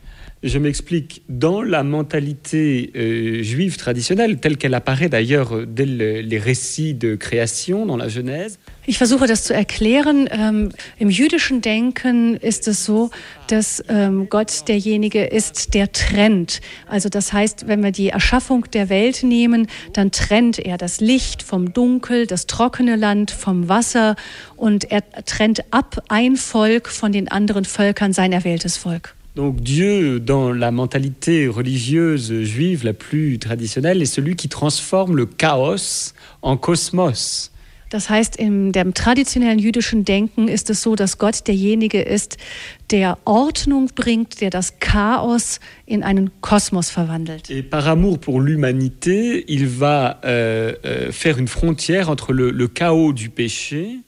[0.42, 1.22] Je m'explique.
[1.28, 7.16] Dans la mentalité euh, juive traditionnelle, telle qu'elle apparaît d'ailleurs dès le, les récits de
[7.16, 8.58] création dans la Genèse.
[8.86, 10.28] Ich versuche das zu erklären.
[10.30, 13.10] Ähm, Im jüdischen Denken ist es so,
[13.48, 16.60] dass ähm, Gott derjenige ist, der trennt.
[16.86, 21.42] Also das heißt, wenn wir die Erschaffung der Welt nehmen, dann trennt er das Licht
[21.42, 24.14] vom Dunkel, das trockene Land vom Wasser
[24.56, 29.17] und er trennt ab ein Volk von den anderen Völkern, sein erwähltes Volk.
[29.38, 35.26] Donc Dieu, dans la mentalité religieuse juive la plus traditionnelle, est celui qui transforme le
[35.26, 36.12] Chaos
[36.42, 37.52] en Kosmos.
[37.90, 42.36] Das heißt, in dem traditionellen jüdischen Denken ist es so, dass Gott derjenige ist,
[42.90, 47.48] der Ordnung bringt, der das Chaos in einen Kosmos verwandelt.
[47.48, 52.66] Et par amour pour l'humanité, il va euh, euh, faire une frontière entre le, le
[52.66, 54.00] chaos du péché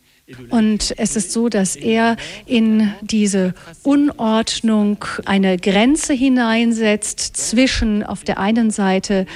[0.48, 2.16] Und es ist so, dass er
[2.46, 9.26] in diese Unordnung eine Grenze hineinsetzt zwischen auf der einen Seite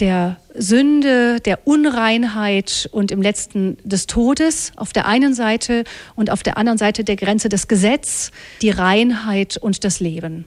[0.00, 5.84] der Sünde, der Unreinheit und im letzten des Todes auf der einen Seite
[6.14, 8.30] und auf der anderen Seite der Grenze des Gesetzes,
[8.62, 10.44] die Reinheit und das Leben.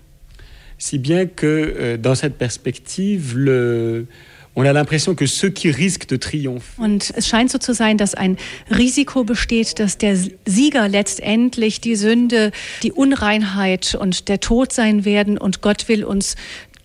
[0.81, 4.07] Si bien que euh, dans cette perspective, le,
[4.55, 6.81] on a l'impression que ceux qui risquent de triompher.
[6.81, 8.37] Und es scheint so zu sein, dass ein
[8.69, 12.51] Risiko besteht, dass der Sieger letztendlich die Sünde,
[12.83, 16.35] die Unreinheit und der Tod sein werden und Gott will uns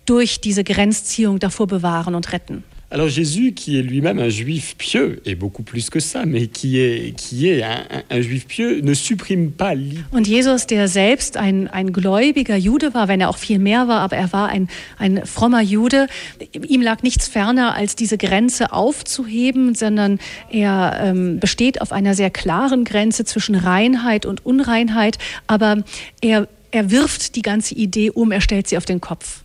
[0.05, 2.63] durch diese Grenzziehung davor bewahren und retten.
[2.91, 6.79] Alors Jésus, qui est lui-même un juif pieux, et beaucoup plus que ça, mais qui
[6.79, 9.73] est, qui est un, un, juif pieux, ne supprime pas
[10.11, 14.01] Und Jesus, der selbst ein, ein gläubiger Jude war, wenn er auch viel mehr war,
[14.01, 14.67] aber er war ein,
[14.99, 16.07] ein frommer Jude,
[16.53, 20.19] ihm lag nichts ferner, als diese Grenze aufzuheben, sondern
[20.51, 25.17] er ähm, besteht auf einer sehr klaren Grenze zwischen Reinheit und Unreinheit,
[25.47, 25.83] aber
[26.21, 29.44] er, er wirft die ganze Idee um, er stellt sie auf den Kopf.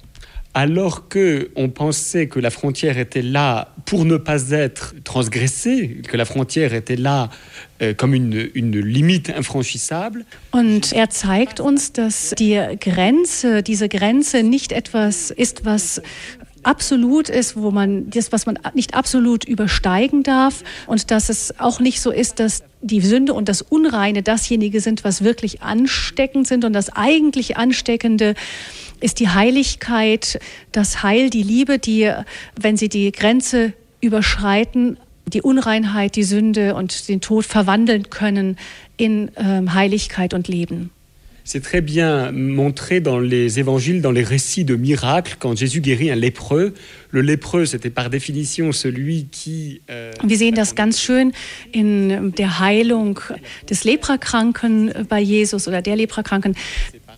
[0.55, 6.16] Alors que on pensait que la frontière était là pour ne pas être transgressée, que
[6.16, 7.30] la frontière était là
[7.82, 10.24] euh, comme une, une limite infranchissable.
[10.53, 16.03] Und er zeigt uns, dass die Grenze, diese Grenze nicht etwas ist, was
[16.62, 21.80] absolut ist, wo man das, was man nicht absolut übersteigen darf und dass es auch
[21.80, 26.64] nicht so ist, dass die Sünde und das Unreine dasjenige sind, was wirklich ansteckend sind
[26.64, 28.34] und das eigentlich Ansteckende
[29.01, 30.38] ist die Heiligkeit,
[30.72, 32.12] das Heil, die Liebe, die,
[32.61, 34.96] wenn sie die Grenze überschreiten,
[35.26, 38.57] die Unreinheit, die Sünde und den Tod verwandeln können
[38.96, 40.90] in ähm, Heiligkeit und Leben.
[41.42, 46.11] C'est très bien montré dans les évangiles, dans les récits de miracles, quand Jésus guérit
[46.11, 46.74] un lépreux.
[47.11, 49.80] Le lépreux, c'était par définition celui qui.
[49.90, 51.32] Euh, Wir sehen das ganz schön
[51.72, 53.18] in der Heilung
[53.68, 56.55] des Leprakranken bei Jesus oder der Leprakranken.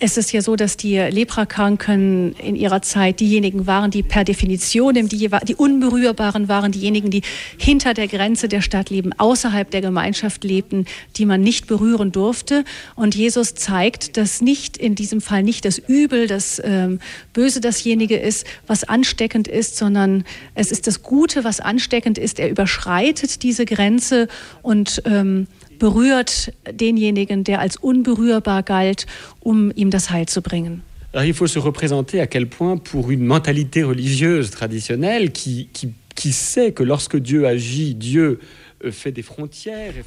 [0.04, 4.94] Es ist ja so, dass die Leprakranken in ihrer Zeit diejenigen waren, die per Definition
[4.94, 7.22] die, die Unberührbaren waren, diejenigen, die
[7.56, 12.64] hinter der Grenze der Stadt leben, außerhalb der Gemeinschaft lebten, die man nicht berühren durfte.
[12.96, 16.98] Und Jesus zeigt, dass nicht in diesem Fall nicht das Übel, das ähm,
[17.32, 20.24] Böse dasjenige ist, was ansteckend ist, sondern
[20.56, 22.40] es ist das Gute, was ansteckend ist.
[22.40, 24.26] Er überschreitet diese Grenze
[24.62, 25.46] und ähm,
[25.82, 29.06] berührt denjenigen, der als unberührbar galt,
[29.40, 30.82] um ihm das Heil zu bringen.
[31.12, 35.92] Alors il faut se représenter à quel point pour une mentalité religieuse traditionnelle qui, qui,
[36.14, 38.38] qui sait que lorsque Dieu agit, Dieu
[38.84, 38.90] euh,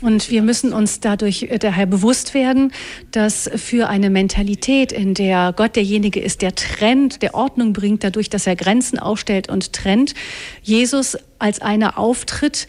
[0.01, 2.71] und wir müssen uns dadurch äh, daher bewusst werden,
[3.11, 8.30] dass für eine Mentalität, in der Gott derjenige ist, der trennt, der Ordnung bringt, dadurch,
[8.30, 10.13] dass er Grenzen aufstellt und trennt,
[10.61, 12.67] Jesus als einer auftritt,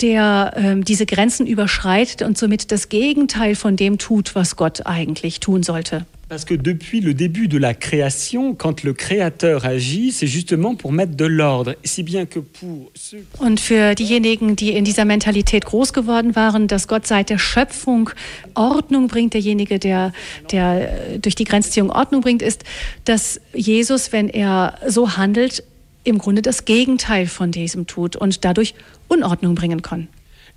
[0.00, 5.40] der ähm, diese Grenzen überschreitet und somit das Gegenteil von dem tut, was Gott eigentlich
[5.40, 6.06] tun sollte.
[6.28, 10.90] Parce que depuis le début de la création, quand le Créateur agit, c'est justement pour
[10.90, 11.76] mettre de l'ordre.
[11.84, 16.66] Si bien que pour ceux Und für diejenigen, die in dieser Mentalität groß geworden waren,
[16.66, 18.10] dass Gott seit der Schöpfung
[18.54, 20.12] Ordnung bringt, derjenige, der,
[20.50, 22.64] der äh, durch die Grenzziehung Ordnung bringt, ist,
[23.04, 25.62] dass Jesus, wenn er so handelt,
[26.02, 28.74] im Grunde das Gegenteil von diesem tut und dadurch
[29.08, 30.08] Unordnung bringen kann.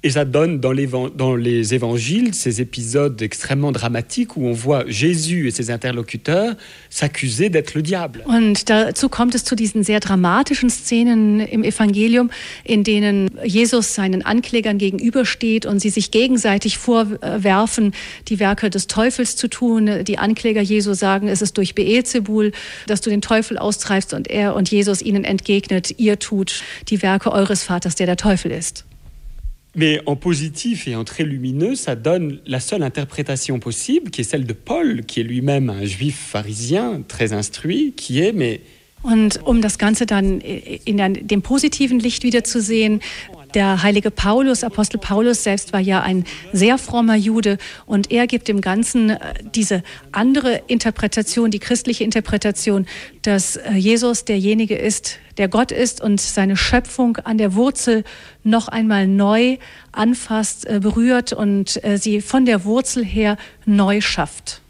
[0.02, 4.86] Et ça donne dans les, dans les évangiles ces épisodes extrêmement dramatiques où on voit
[4.88, 6.56] Jésus et ses interlocuteurs
[6.90, 8.24] s'accuser d'être le diable.
[8.26, 12.30] Und dazu kommt es zu diesen sehr dramatischen Szenen im Evangelium,
[12.64, 17.92] in denen Jesus seinen Anklägern gegenübersteht und sie sich gegenseitig vorwerfen,
[18.30, 20.06] die Werke des Teufels zu tun.
[20.06, 22.54] Die Ankläger Jesu sagen, es ist durch Beelzebul,
[22.88, 27.34] dass du den Teufel austreibst und er und Jesus ihnen entgegnet, ihr tut die Werke
[27.34, 28.86] eures Vaters, der der Teufel ist.
[29.80, 34.24] Mais en positif et en très lumineux, ça donne la seule interprétation possible, qui est
[34.26, 38.60] celle de Paul, qui est lui-même un juif pharisien très instruit, qui est mais
[39.04, 43.00] Und um das Ganze dann in dem positiven Licht wiederzusehen,
[43.54, 48.48] der heilige Paulus, Apostel Paulus selbst war ja ein sehr frommer Jude und er gibt
[48.48, 52.86] dem Ganzen äh, diese andere Interpretation, die christliche Interpretation,
[53.24, 58.04] dass äh, Jesus derjenige ist, der Gott ist und seine Schöpfung an der Wurzel
[58.44, 59.58] noch einmal neu
[59.92, 64.62] anfasst, äh, berührt und sie von der Wurzel her neu schafft.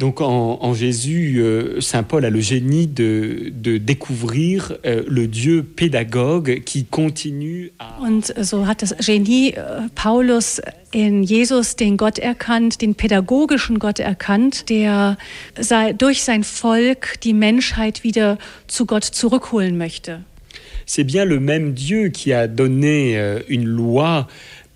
[0.00, 5.26] Donc en, en Jésus, euh, Saint Paul a le génie de, de découvrir euh, le
[5.26, 8.00] Dieu pédagogue qui continue à...
[8.00, 10.62] Und so hat das Genie äh, Paulus
[10.94, 15.18] in Jesus den Gott erkannt, den pädagogischen Gott erkannt, der
[15.58, 18.38] sei, durch sein Volk die Menschheit wieder
[18.68, 20.24] zu Gott zurückholen möchte.
[20.86, 24.26] C'est bien le même Dieu qui a donné euh, une loi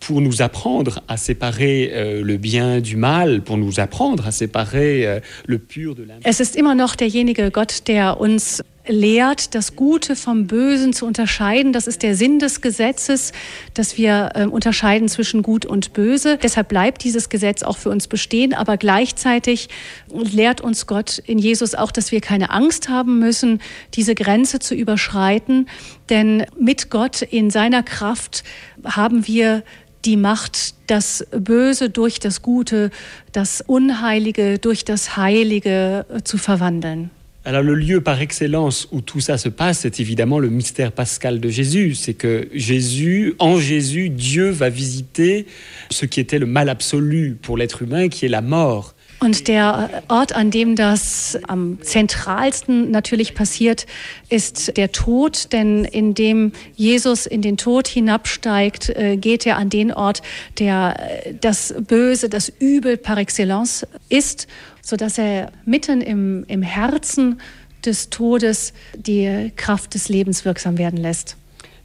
[0.06, 5.02] pour nous apprendre à séparer äh, le bien du mal, pour nous apprendre à séparer
[5.02, 6.06] äh, le pur de.
[6.22, 11.72] Es ist immer noch derjenige Gott, der uns lehrt, das Gute vom Bösen zu unterscheiden.
[11.72, 13.32] Das ist der Sinn des Gesetzes,
[13.72, 16.38] dass wir äh, unterscheiden zwischen Gut und Böse.
[16.42, 18.52] Deshalb bleibt dieses Gesetz auch für uns bestehen.
[18.52, 19.68] Aber gleichzeitig
[20.12, 23.60] lehrt uns Gott in Jesus auch, dass wir keine Angst haben müssen,
[23.94, 25.66] diese Grenze zu überschreiten.
[26.10, 28.44] Denn mit Gott in seiner Kraft
[28.84, 29.62] haben wir
[30.04, 32.90] die Macht, das Böse durch das Gute,
[33.32, 37.10] das Unheilige durch das Heilige äh, zu verwandeln.
[37.46, 41.40] Alors le lieu par excellence où tout ça se passe, c'est évidemment le mystère pascal
[41.40, 41.94] de Jésus.
[41.94, 45.44] C'est que Jésus, en Jésus, Dieu va visiter
[45.90, 48.93] ce qui était le mal absolu pour l'être humain, qui est la mort.
[49.24, 53.86] Und der Ort, an dem das am zentralsten natürlich passiert,
[54.28, 59.92] ist der Tod, denn indem Jesus in den Tod hinabsteigt, äh, geht er an den
[59.92, 60.22] Ort,
[60.58, 64.46] der äh, das Böse, das Übel par excellence ist
[64.84, 67.40] sodass er mitten im, im Herzen
[67.84, 71.36] des Todes die Kraft des Lebens wirksam werden lässt.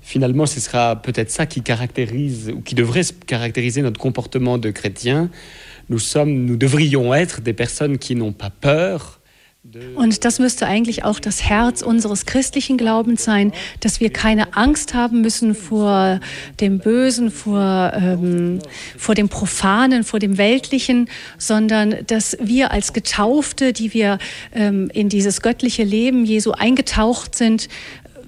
[0.02, 5.30] Finalement, ce sera peut-être ça qui caractérise ou qui devrait caractériser notre comportement de chrétien.
[5.90, 9.20] Nous sommes, nous devrions être des personnes qui n'ont pas peur,
[9.96, 14.94] Und das müsste eigentlich auch das Herz unseres christlichen Glaubens sein, dass wir keine Angst
[14.94, 16.22] haben müssen vor
[16.62, 18.60] dem Bösen, vor, ähm,
[18.98, 24.18] vor dem Profanen, vor dem Weltlichen, sondern dass wir als Getaufte, die wir
[24.54, 27.68] ähm, in dieses göttliche Leben Jesu eingetaucht sind,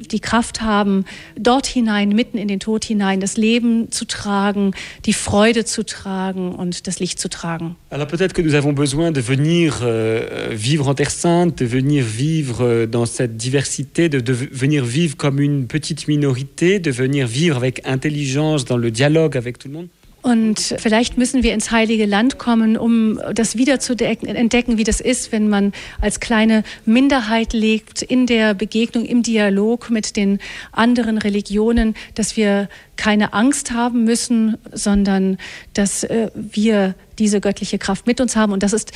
[0.08, 1.06] die Kraft haben,
[1.38, 4.72] dort hinein, mitten in den Tod hinein, das Leben zu tragen,
[5.06, 7.76] die Freude zu tragen und das Licht zu tragen.
[7.90, 12.04] Alors peut-être que nous avons besoin de venir euh, vivre en Terre Sainte, de venir
[12.04, 17.58] vivre dans cette diversité, de, de venir vivre comme une petite minorité, de venir vivre
[17.58, 19.88] avec intelligence dans le dialogue avec tout le monde.
[20.22, 25.02] Und vielleicht müssen wir ins Heilige Land kommen, um das wieder zu entdecken, wie das
[25.02, 30.40] ist, wenn man als kleine Minderheit lebt, in der Begegnung, im Dialog mit den
[30.72, 35.38] anderen Religionen, dass wir keine Angst haben müssen, sondern
[35.74, 38.54] dass äh, wir diese göttliche Kraft mit uns haben.
[38.54, 38.92] Und das ist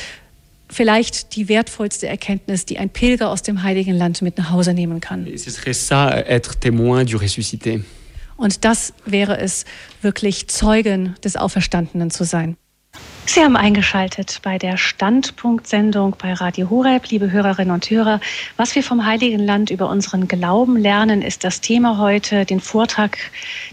[0.69, 5.01] vielleicht die wertvollste Erkenntnis, die ein Pilger aus dem Heiligen Land mit nach Hause nehmen
[5.01, 5.25] kann.
[5.25, 7.81] Ce serait ça, être témoin du ressuscité.
[8.37, 9.65] Und das wäre es,
[10.01, 12.57] wirklich Zeugen des Auferstandenen zu sein.
[13.25, 18.19] Sie haben eingeschaltet bei der Standpunktsendung bei Radio Horeb, liebe Hörerinnen und Hörer.
[18.55, 22.45] Was wir vom Heiligen Land über unseren Glauben lernen, ist das Thema heute.
[22.45, 23.17] Den Vortrag,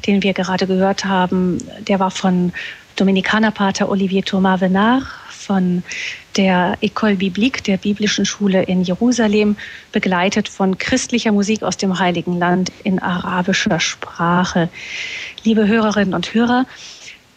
[0.07, 2.53] den wir gerade gehört haben, der war von
[2.97, 5.05] Dominikanerpater Olivier Thomas Venard
[5.47, 5.83] von
[6.37, 9.57] der École Biblique, der biblischen Schule in Jerusalem,
[9.93, 14.69] begleitet von christlicher Musik aus dem Heiligen Land in arabischer Sprache.
[15.45, 16.67] Liebe Hörerinnen und Hörer,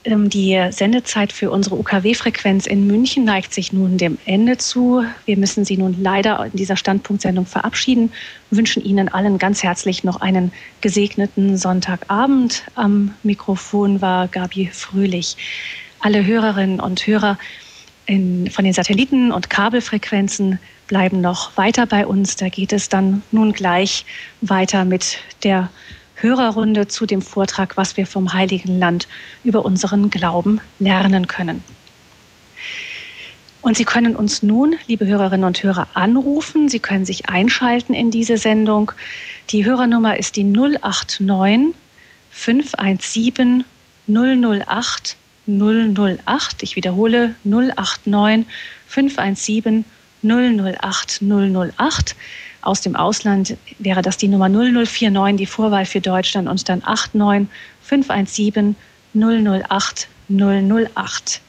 [0.06, 5.04] ähm, die Sendezeit für unsere UKW-Frequenz in München neigt sich nun dem Ende zu.
[5.26, 8.12] Wir müssen Sie nun leider in dieser Standpunktsendung verabschieden
[8.52, 10.52] wünschen Ihnen allen ganz herzlich noch einen
[10.82, 12.64] gesegneten Sonntagabend.
[12.76, 15.36] Am Mikrofon war Gabi Fröhlich.
[16.00, 17.38] Alle Hörerinnen und Hörer
[18.06, 22.36] in, von den Satelliten- und Kabelfrequenzen bleiben noch weiter bei uns.
[22.36, 24.06] Da geht es dann nun gleich
[24.42, 25.70] weiter mit der
[26.16, 29.08] Hörerrunde zu dem Vortrag, was wir vom Heiligen Land
[29.44, 31.64] über unseren Glauben lernen können.
[33.62, 36.70] Und Sie können uns nun, liebe Hörerinnen und Hörer, anrufen.
[36.70, 38.92] Sie können sich einschalten in diese Sendung.
[39.50, 41.74] Die Hörernummer ist die 089
[42.30, 43.64] 517
[44.08, 45.18] 008
[45.48, 46.64] 008.
[46.64, 48.46] Ich wiederhole 089
[48.88, 49.86] 517
[50.24, 52.16] 008 008.
[52.62, 57.48] Aus dem Ausland wäre das die Nummer 0049, die Vorwahl für Deutschland und dann 89
[57.82, 58.76] 517
[59.14, 61.42] 008 008.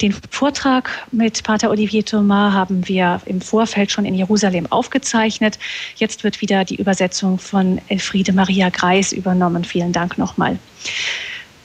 [0.00, 5.58] Den Vortrag mit Pater Olivier Thomas haben wir im Vorfeld schon in Jerusalem aufgezeichnet.
[5.96, 9.64] Jetzt wird wieder die Übersetzung von Elfriede Maria Greis übernommen.
[9.64, 10.58] Vielen Dank nochmal.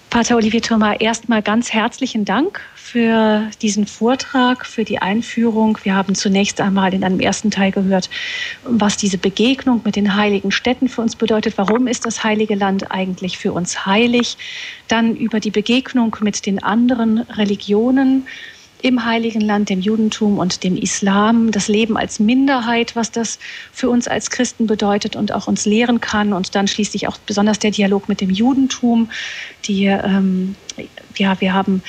[0.09, 5.77] Pater Olivier Thomas, erstmal ganz herzlichen Dank für diesen Vortrag, für die Einführung.
[5.83, 8.09] Wir haben zunächst einmal in einem ersten Teil gehört,
[8.63, 11.59] was diese Begegnung mit den heiligen Städten für uns bedeutet.
[11.59, 14.37] Warum ist das Heilige Land eigentlich für uns heilig?
[14.87, 18.25] Dann über die Begegnung mit den anderen Religionen
[18.81, 23.39] im Heiligen Land, dem Judentum und dem Islam, das Leben als Minderheit, was das
[23.71, 27.59] für uns als Christen bedeutet und auch uns lehren kann und dann schließlich auch besonders
[27.59, 29.09] der Dialog mit dem Judentum,
[29.65, 30.55] die, ähm,
[31.17, 31.83] ja, wir haben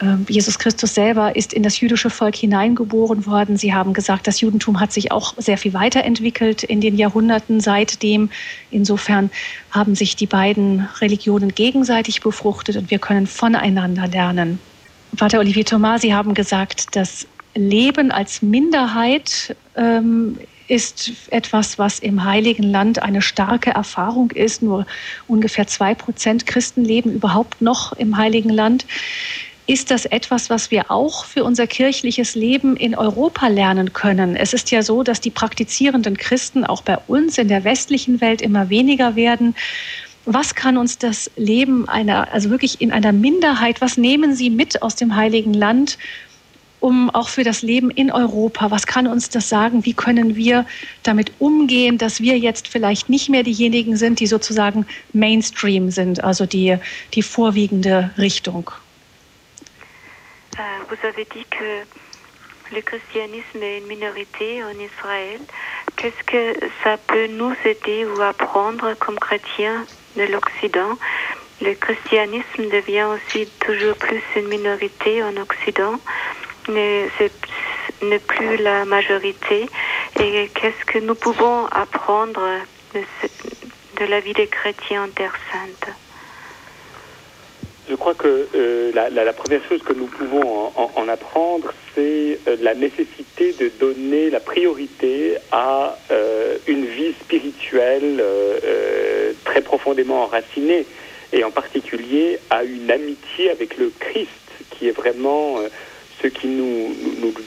[0.00, 3.56] ähm, Jesus Christus selber ist in das jüdische Volk hineingeboren worden.
[3.56, 8.30] Sie haben gesagt, das Judentum hat sich auch sehr viel weiterentwickelt in den Jahrhunderten seitdem.
[8.70, 9.30] Insofern
[9.70, 14.58] haben sich die beiden Religionen gegenseitig befruchtet und wir können voneinander lernen.
[15.16, 20.38] Vater Olivier Thomas, Sie haben gesagt, das Leben als Minderheit ähm,
[20.68, 24.62] ist etwas, was im Heiligen Land eine starke Erfahrung ist.
[24.62, 24.86] Nur
[25.26, 28.84] ungefähr zwei Prozent Christen leben überhaupt noch im Heiligen Land
[29.66, 34.36] ist das etwas, was wir auch für unser kirchliches Leben in Europa lernen können.
[34.36, 38.42] Es ist ja so, dass die praktizierenden Christen auch bei uns in der westlichen Welt
[38.42, 39.56] immer weniger werden.
[40.26, 44.82] Was kann uns das Leben einer, also wirklich in einer Minderheit, was nehmen Sie mit
[44.82, 45.98] aus dem Heiligen Land,
[46.80, 49.84] um auch für das Leben in Europa, was kann uns das sagen?
[49.84, 50.66] Wie können wir
[51.04, 56.44] damit umgehen, dass wir jetzt vielleicht nicht mehr diejenigen sind, die sozusagen Mainstream sind, also
[56.44, 56.76] die,
[57.14, 58.72] die vorwiegende Richtung?
[60.58, 61.84] Euh, vous avez dit que
[62.74, 65.40] le christianisme est une minorité en Israël.
[65.96, 70.98] Qu'est-ce que ça peut nous aider ou apprendre comme chrétiens de l'Occident
[71.60, 75.98] Le christianisme devient aussi toujours plus une minorité en Occident,
[76.68, 79.66] n'est plus la majorité.
[80.20, 82.42] Et qu'est-ce que nous pouvons apprendre
[82.94, 83.02] de,
[84.00, 85.96] de la vie des chrétiens en Terre Sainte?
[87.88, 92.56] Je crois que euh, la, première chose que nous pouvons en, en, apprendre, c'est euh,
[92.60, 98.22] la nécessité de donner la priorité à euh, une vie spirituelle
[99.44, 100.86] très profondément enracinée,
[101.32, 104.30] et en particulier à une amitié avec le Christ,
[104.70, 105.58] qui est vraiment
[106.22, 106.94] ce qui nous,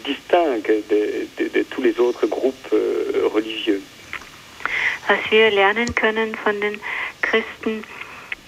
[0.06, 2.74] distingue de, tous les autres groupes
[3.34, 3.82] religieux.
[5.10, 6.80] Was wir lernen können von den
[7.22, 7.84] Christen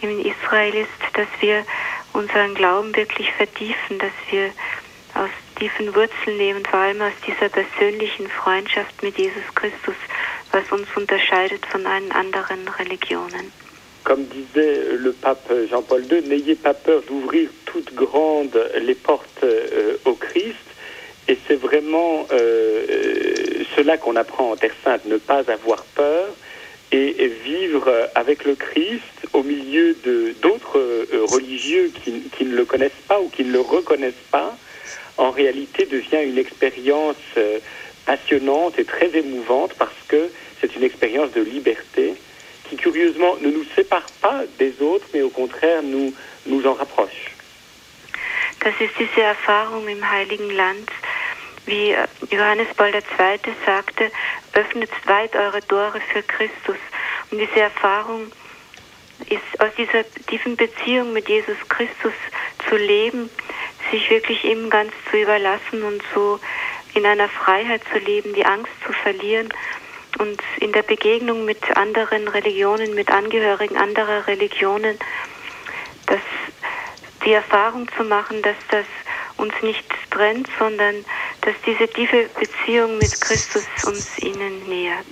[0.09, 1.65] in Israel ist, dass wir
[2.13, 4.51] unseren Glauben wirklich vertiefen, dass wir
[5.13, 9.95] aus tiefen Wurzeln nehmen, vor allem aus dieser persönlichen Freundschaft mit Jesus Christus,
[10.51, 13.51] was uns unterscheidet von allen anderen Religionen.
[14.03, 19.97] Comme disait le pape Jean-Paul II, n'ayez pas peur d'ouvrir toutes grandes les portes euh,
[20.05, 20.55] au Christ.
[21.27, 26.50] Et c'est vraiment euh, cela qu'on apprend en Terre Sainte, ne pas avoir peur et,
[26.91, 32.65] et vivre avec le Christ au milieu de d'autres euh, religieux qui, qui, ne le
[32.65, 34.57] connaissent pas ou qui ne le reconnaissent pas,
[35.17, 37.59] en réalité devient une expérience euh,
[38.05, 40.29] passionnante et très émouvante parce que
[40.59, 42.13] c'est une expérience de liberté
[42.69, 46.13] qui curieusement ne nous sépare pas des autres, mais au contraire nous,
[46.45, 47.31] nous en rapproche.
[48.63, 49.23] Das ist diese
[50.11, 50.87] Heiligen Land,
[51.65, 53.53] wie äh, Johannes Paul II.
[53.65, 54.11] sagte,
[54.53, 56.77] öffnet weit eure Tore für Christus.
[57.29, 58.31] Und diese Erfahrung
[59.29, 62.13] ist aus dieser tiefen Beziehung mit Jesus Christus
[62.67, 63.29] zu leben,
[63.91, 66.39] sich wirklich ihm ganz zu überlassen und so
[66.93, 69.49] in einer Freiheit zu leben, die Angst zu verlieren
[70.19, 74.97] und in der Begegnung mit anderen Religionen, mit Angehörigen anderer Religionen,
[76.07, 76.19] dass
[77.25, 78.85] die Erfahrung zu machen, dass das
[79.37, 80.95] uns nicht trennt, sondern
[81.41, 85.05] dass diese tiefe Beziehung mit Christus uns ihnen nähert.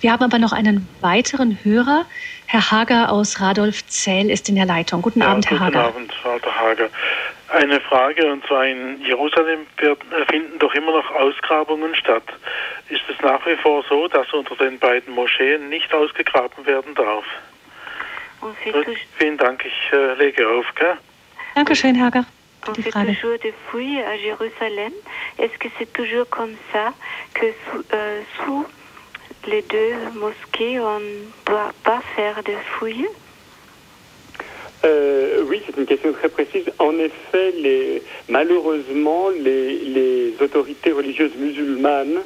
[0.00, 2.04] Wir haben aber noch einen weiteren Hörer.
[2.46, 5.00] Herr Hager aus Radolfzell ist in der Leitung.
[5.00, 5.92] Guten ja, Abend, Herr guten Hager.
[5.92, 6.88] Guten Abend, Vater Hager.
[7.48, 9.60] Eine Frage, und zwar in Jerusalem
[10.28, 12.24] finden doch immer noch Ausgrabungen statt.
[12.88, 17.24] Ist es nach wie vor so, dass unter den beiden Moscheen nicht ausgegraben werden darf?
[19.18, 20.66] Vielen Dank, ich äh, lege auf.
[20.74, 20.96] Gell?
[21.54, 22.24] Dankeschön, Herr Hager.
[22.66, 24.92] On fait toujours des fouilles à Jérusalem.
[25.38, 26.94] Est-ce que c'est toujours comme ça
[27.34, 28.66] que sous, euh, sous
[29.46, 33.08] les deux mosquées, on ne doit pas faire de fouilles
[34.84, 36.70] euh, oui, c'est une question très précise.
[36.78, 42.20] En effet, les, malheureusement, les, les, autorités religieuses musulmanes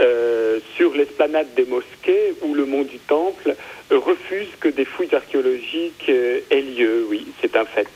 [0.00, 3.54] euh, sur l'esplanade des mosquées ou le mont du Temple
[3.90, 7.06] refusent que des fouilles archéologiques euh, aient lieu.
[7.08, 7.88] Oui, c'est un fait.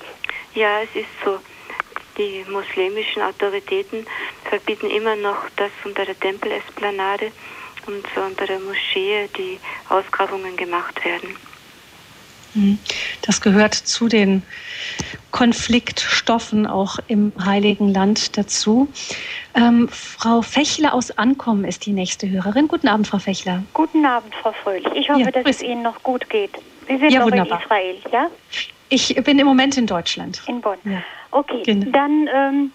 [0.54, 1.38] Ja, es ist so.
[2.18, 4.06] Die muslimischen Autoritäten
[4.48, 7.30] verbieten immer noch, dass unter der Tempelesplanade
[7.86, 9.58] und unter der Moschee die
[9.90, 11.36] Ausgrabungen gemacht werden.
[12.56, 12.78] Mhm.
[13.22, 14.42] Das gehört zu den
[15.30, 18.88] Konfliktstoffen auch im Heiligen Land dazu.
[19.54, 22.68] Ähm, Frau Fechler aus Ankommen ist die nächste Hörerin.
[22.68, 23.62] Guten Abend, Frau Fechler.
[23.74, 24.86] Guten Abend, Frau Fröhlich.
[24.94, 26.52] Ich hoffe, ja, dass es Ihnen noch gut geht.
[26.88, 27.58] Sie sind ja, noch wunderbar.
[27.58, 28.30] in Israel, ja?
[28.88, 30.42] Ich bin im Moment in Deutschland.
[30.46, 30.78] In Bonn.
[30.84, 31.02] Ja.
[31.32, 31.90] Okay, genau.
[31.90, 32.72] dann ähm,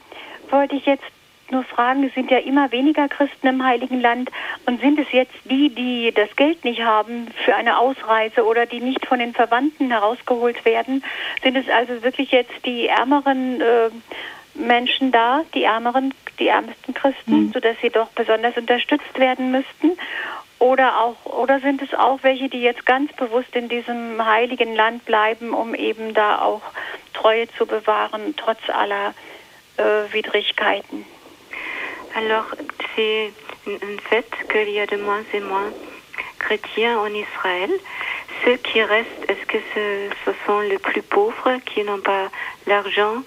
[0.49, 1.03] wollte ich jetzt
[1.51, 4.29] nur fragen, es sind ja immer weniger Christen im Heiligen Land
[4.65, 8.79] und sind es jetzt die, die das Geld nicht haben für eine Ausreise oder die
[8.79, 11.03] nicht von den Verwandten herausgeholt werden?
[11.43, 13.89] Sind es also wirklich jetzt die ärmeren äh,
[14.53, 17.51] Menschen da, die ärmeren, die ärmsten Christen, mhm.
[17.53, 19.97] sodass sie doch besonders unterstützt werden müssten?
[20.59, 25.05] Oder auch, oder sind es auch welche, die jetzt ganz bewusst in diesem heiligen Land
[25.05, 26.61] bleiben, um eben da auch
[27.13, 29.15] Treue zu bewahren, trotz aller
[29.77, 31.05] äh, Widrigkeiten?
[32.13, 32.45] Alors,
[32.95, 33.31] c'est
[33.67, 35.71] un fait qu'il y a de moins en moins
[36.39, 37.71] chrétiens en Israël.
[38.43, 42.29] Ceux qui restent, est-ce que ce, ce, sont les plus pauvres qui n'ont pas
[42.67, 43.23] l'argent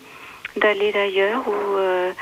[0.57, 2.13] d'aller d'ailleurs ou euh,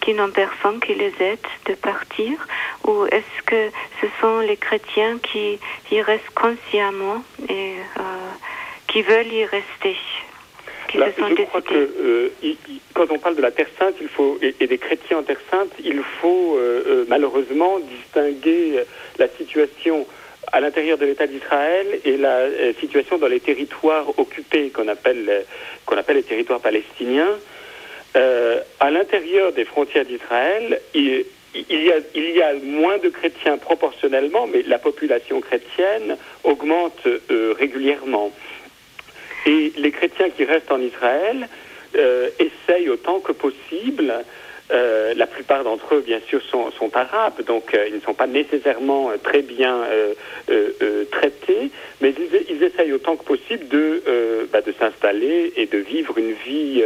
[0.00, 2.46] qui n'ont personne qui les aide de partir?
[2.84, 5.58] Ou est-ce que ce sont les chrétiens qui
[5.90, 8.30] y restent consciemment et euh,
[8.88, 9.96] qui veulent y rester?
[10.94, 12.56] Là, je crois que euh, il,
[12.94, 15.40] quand on parle de la Terre Sainte, il faut et, et des chrétiens en Terre
[15.50, 18.80] Sainte, il faut euh, euh malheureusement distinguer
[19.18, 20.06] la situation
[20.52, 22.46] à l'intérieur de l'État d'Israël et la
[22.80, 25.44] situation dans les territoires occupés qu'on appelle
[25.86, 27.38] qu'on appelle les territoires palestiniens.
[28.16, 31.24] Euh, à l'intérieur des frontières d'Israël, il,
[31.54, 37.06] il, y a, il, y a, moins de chrétiens proportionnellement, mais la population chrétienne augmente
[37.06, 38.32] euh, régulièrement.
[39.46, 41.48] Et les chrétiens qui restent en Israël
[41.96, 44.12] euh, essayent autant que possible.
[44.72, 48.14] Euh, la plupart d'entre eux, bien sûr, sont, sont arabes, donc euh, ils ne sont
[48.14, 49.80] pas nécessairement très bien
[51.10, 51.70] traités,
[52.00, 54.02] mais ils, ils, essayent autant que possible de,
[54.52, 56.84] bah, de s'installer et de vivre une vie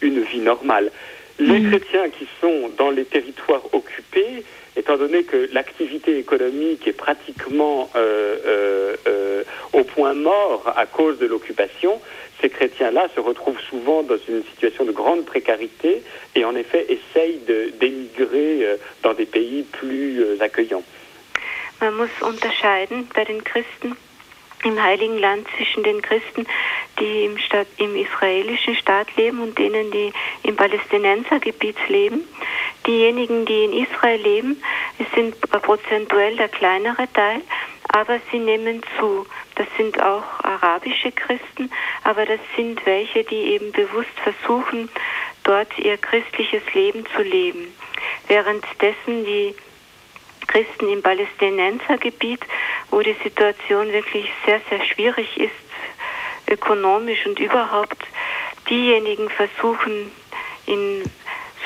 [0.00, 0.90] une vie normale.
[1.38, 1.68] Les mmh.
[1.68, 4.44] chrétiens qui sont dans les territoires occupés,
[4.80, 11.18] étant donné que l'activité économique est pratiquement euh, euh, euh, au point mort à cause
[11.18, 12.00] de l'occupation,
[12.40, 16.02] ces chrétiens-là se retrouvent souvent dans une situation de grande précarité
[16.34, 17.40] et en effet essayent
[17.78, 18.66] d'émigrer
[19.02, 20.82] dans des pays plus accueillants.
[24.64, 26.46] Im Heiligen Land zwischen den Christen,
[26.98, 32.26] die im, Staat, im israelischen Staat leben und denen, die im Palästinensergebiet leben.
[32.86, 34.62] Diejenigen, die in Israel leben,
[35.14, 37.42] sind prozentuell der kleinere Teil,
[37.88, 39.26] aber sie nehmen zu.
[39.56, 41.70] Das sind auch arabische Christen,
[42.04, 44.88] aber das sind welche, die eben bewusst versuchen,
[45.44, 47.74] dort ihr christliches Leben zu leben.
[48.28, 49.54] Währenddessen die
[50.50, 52.40] Christen im Palästinensergebiet,
[52.90, 55.52] wo die Situation wirklich sehr, sehr schwierig ist,
[56.48, 57.98] ökonomisch und überhaupt,
[58.68, 60.10] diejenigen versuchen,
[60.66, 61.02] in,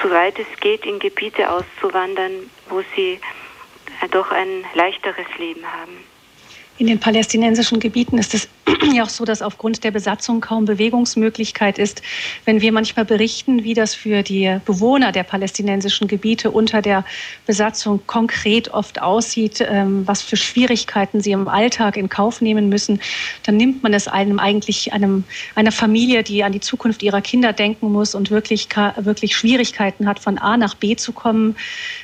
[0.03, 3.21] soweit es geht, in Gebiete auszuwandern, wo sie
[4.11, 6.05] doch ein leichteres Leben haben.
[6.77, 8.49] In den palästinensischen Gebieten ist es
[8.95, 12.03] ja auch so, dass aufgrund der Besatzung kaum Bewegungsmöglichkeit ist.
[12.45, 17.05] Wenn wir manchmal berichten, wie das für die Bewohner der palästinensischen Gebiete unter der
[17.47, 23.01] Besatzung konkret oft aussieht, ähm, was für Schwierigkeiten sie im Alltag in Kauf nehmen müssen,
[23.45, 27.53] dann nimmt man es einem eigentlich einem, einer Familie, die an die Zukunft ihrer Kinder
[27.53, 31.57] denken muss und wirklich, wirklich Schwierigkeiten hat, von A nach B zu kommen,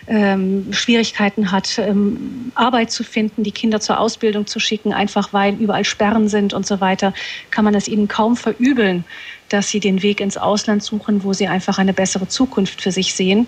[0.07, 5.55] ähm, Schwierigkeiten hat, ähm, Arbeit zu finden, die Kinder zur Ausbildung zu schicken, einfach weil
[5.55, 7.13] überall Sperren sind und so weiter,
[7.51, 9.05] kann man es ihnen kaum verübeln,
[9.49, 13.15] dass sie den Weg ins Ausland suchen, wo sie einfach eine bessere Zukunft für sich
[13.15, 13.47] sehen.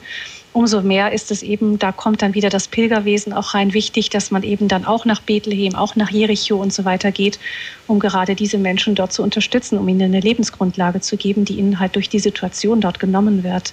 [0.53, 4.31] Umso mehr ist es eben, da kommt dann wieder das Pilgerwesen auch rein wichtig, dass
[4.31, 7.39] man eben dann auch nach Bethlehem, auch nach Jericho und so weiter geht,
[7.87, 11.81] um gerade diese Menschen dort zu unterstützen, um ihnen eine Lebensgrundlage zu geben, die ihnen
[11.81, 13.73] halt durch die Situation dort genommen wird.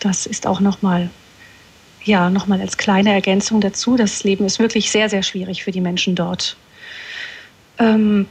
[0.00, 1.10] Das ist auch nochmal
[2.04, 5.80] ja, nochmal als kleine Ergänzung dazu, das Leben ist wirklich sehr, sehr schwierig für die
[5.80, 6.56] Menschen dort.
[7.80, 8.26] Ähm,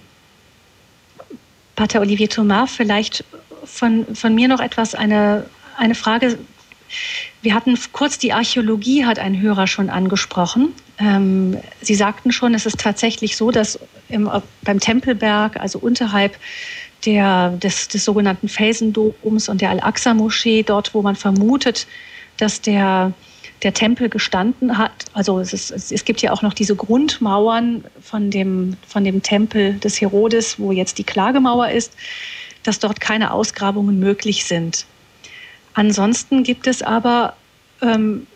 [1.75, 3.25] Pater Olivier Thomas, vielleicht
[3.65, 5.45] von, von mir noch etwas, eine,
[5.77, 6.37] eine Frage.
[7.41, 10.73] Wir hatten kurz die Archäologie, hat ein Hörer schon angesprochen.
[10.97, 13.79] Ähm, Sie sagten schon, es ist tatsächlich so, dass
[14.09, 14.29] im,
[14.61, 16.37] beim Tempelberg, also unterhalb
[17.05, 21.87] der, des, des sogenannten Felsendoms und der Al-Aqsa-Moschee, dort, wo man vermutet,
[22.37, 23.13] dass der
[23.63, 25.05] der Tempel gestanden hat.
[25.13, 29.73] Also es, ist, es, gibt ja auch noch diese Grundmauern von dem, von dem Tempel
[29.75, 31.93] des Herodes, wo jetzt die Klagemauer ist,
[32.63, 34.85] dass dort keine Ausgrabungen möglich sind.
[35.73, 37.35] Ansonsten gibt es aber
[37.81, 38.27] ähm,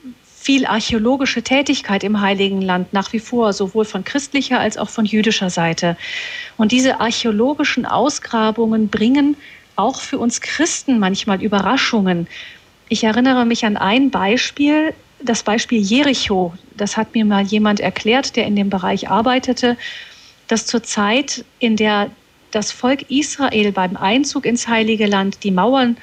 [0.43, 5.05] viel archäologische Tätigkeit im Heiligen Land nach wie vor, sowohl von christlicher als auch von
[5.05, 5.95] jüdischer Seite.
[6.57, 9.37] Und diese archäologischen Ausgrabungen bringen
[9.77, 12.27] auch für uns Christen manchmal Überraschungen.
[12.89, 14.93] Ich erinnere mich an ein Beispiel,
[15.23, 19.77] das Beispiel Jericho, das hat mir mal jemand erklärt, der in dem Bereich arbeitete,
[20.47, 22.09] dass zur Zeit, in der
[22.51, 25.97] das Volk Israel beim Einzug ins Heilige Land die Mauern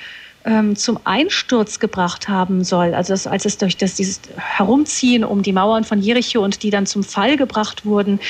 [0.44, 5.42] ähm, zum Einsturz gebracht haben soll, also das, als es durch das, dieses Herumziehen um
[5.42, 8.20] die Mauern von Jericho und die dann zum Fall gebracht wurden,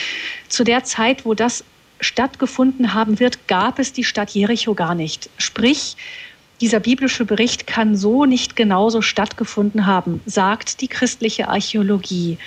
[0.49, 1.64] zu der Zeit, wo das
[2.01, 5.30] stattgefunden haben wird, gab es die Stadt Jericho gar nicht.
[5.38, 5.97] Sprich,
[6.61, 12.38] dieser biblische Bericht kann so nicht genauso stattgefunden haben, sagt die christliche Archäologie.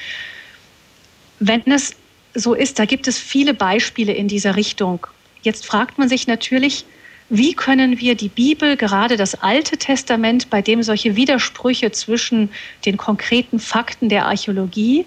[1.40, 1.96] Wenn es
[2.34, 5.08] so ist, da gibt es viele Beispiele in dieser Richtung.
[5.42, 6.86] Jetzt fragt man sich natürlich,
[7.30, 12.50] wie können wir die Bibel, gerade das Alte Testament, bei dem solche Widersprüche zwischen
[12.86, 15.06] den konkreten Fakten der Archäologie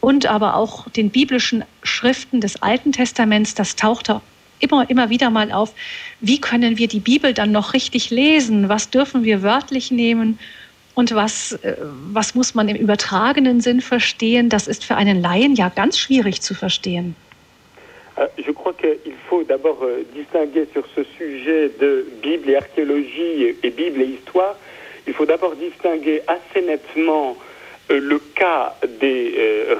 [0.00, 4.08] und aber auch den biblischen Schriften des Alten Testaments, das taucht
[4.60, 5.74] immer, immer wieder mal auf,
[6.20, 8.68] wie können wir die Bibel dann noch richtig lesen?
[8.68, 10.38] Was dürfen wir wörtlich nehmen?
[10.94, 11.76] Und was, äh,
[12.12, 14.48] was muss man im übertragenen Sinn verstehen?
[14.48, 17.14] Das ist für einen Laien ja ganz schwierig zu verstehen.
[18.18, 23.54] Euh, je crois qu'il faut d'abord euh, distinguer sur ce sujet de Bible et archéologie
[23.62, 24.56] et Bible et histoire.
[25.06, 27.36] Il faut d'abord distinguer assez nettement
[27.90, 29.34] euh, le cas des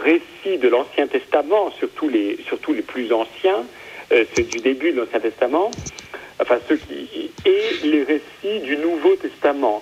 [0.04, 3.64] récits de l'Ancien Testament, surtout les, surtout les plus anciens,
[4.10, 5.70] c'est du début de l'Ancien Testament,
[6.40, 9.80] enfin ceux qui, et les récits du Nouveau Testament.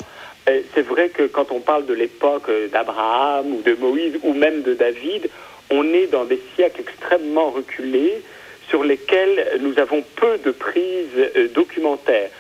[0.74, 4.74] C'est vrai que quand on parle de l'époque d'Abraham ou de Moïse ou même de
[4.74, 5.28] David,
[5.70, 8.22] on est dans des siècles extrêmement reculés
[8.68, 12.30] sur lesquels nous avons peu de prises euh, documentaires.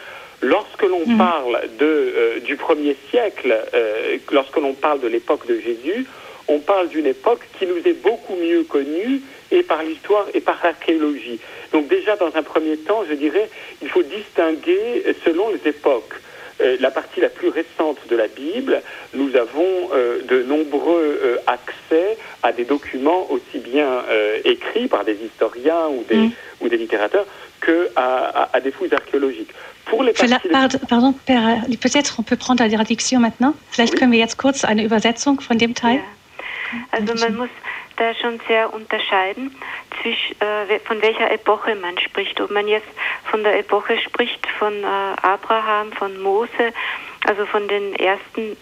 [0.42, 1.18] Lorsque l'on mm.
[1.18, 6.06] parle de, euh, du premier siècle, euh, lorsque l'on parle de l'époque de Jésus,
[6.48, 10.58] on parle d'une époque qui nous est beaucoup mieux connue et par l'histoire et par
[10.62, 11.40] l'archéologie.
[11.72, 13.48] Donc déjà, dans un premier temps, je dirais,
[13.82, 16.14] il faut distinguer selon les époques.
[16.62, 18.80] Euh, la partie la plus récente de la Bible,
[19.12, 24.04] nous avons euh, de nombreux euh, accès à des documents aussi bien
[24.44, 26.32] écrits par des historiens ou des, mm.
[26.62, 27.26] ou des littérateurs
[27.60, 29.50] que à, à, des fouilles archéologiques.
[29.84, 33.54] Pour les Pardon, pardon peut-être on peut prendre la traduction maintenant.
[33.70, 33.98] Vielleicht oui.
[33.98, 35.96] können wir jetzt kurz eine Übersetzung von dem Teil?
[35.96, 36.15] Ja.
[36.90, 37.50] Also man muss
[37.96, 39.56] da schon sehr unterscheiden,
[40.00, 42.40] zwischen, äh, von welcher Epoche man spricht.
[42.40, 42.88] Ob man jetzt
[43.30, 46.72] von der Epoche spricht von äh, Abraham, von Mose,
[47.26, 48.56] also von den ersten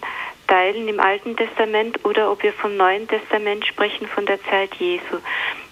[0.47, 5.19] Teilen im Alten Testament oder ob wir vom Neuen Testament sprechen, von der Zeit Jesu.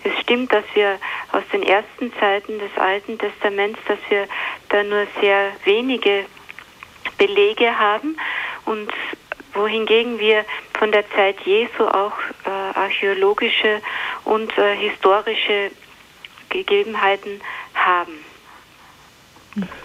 [0.05, 0.99] Es stimmt, dass wir
[1.33, 4.27] aus den ersten Zeiten des Alten Testaments, dass wir
[4.71, 6.25] da nur sehr wenige
[7.19, 8.17] Belege haben
[8.65, 8.91] und
[9.55, 10.45] wohingegen wir
[10.79, 12.13] von der Zeit Jesu auch
[12.45, 13.81] äh, archäologische
[14.25, 15.71] und äh, historische
[16.51, 17.41] Gegebenheiten.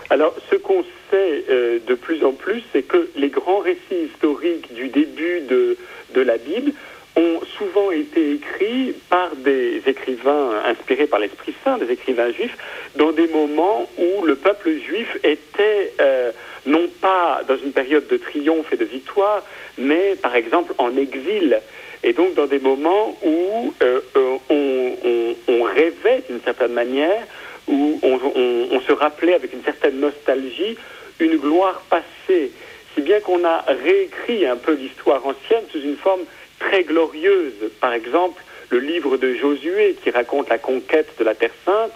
[0.09, 4.73] Alors, ce qu'on sait euh, de plus en plus, c'est que les grands récits historiques
[4.73, 5.77] du début de,
[6.13, 6.71] de la Bible
[7.17, 12.55] ont souvent été écrits par des écrivains inspirés par l'Esprit Saint, des écrivains juifs,
[12.95, 16.31] dans des moments où le peuple juif était euh,
[16.67, 19.43] non pas dans une période de triomphe et de victoire,
[19.77, 21.59] mais par exemple en exil.
[22.03, 27.23] Et donc dans des moments où euh, euh, on, rêvait d'une certaine manière,
[27.67, 30.77] où on, se rappelait avec une certaine nostalgie
[31.19, 32.51] une gloire passée,
[32.93, 36.21] si bien qu'on a réécrit un peu l'histoire ancienne sous une forme
[36.59, 37.71] très glorieuse.
[37.81, 41.91] Par exemple, le livre de Josué qui raconte la conquête de la Terre Sainte,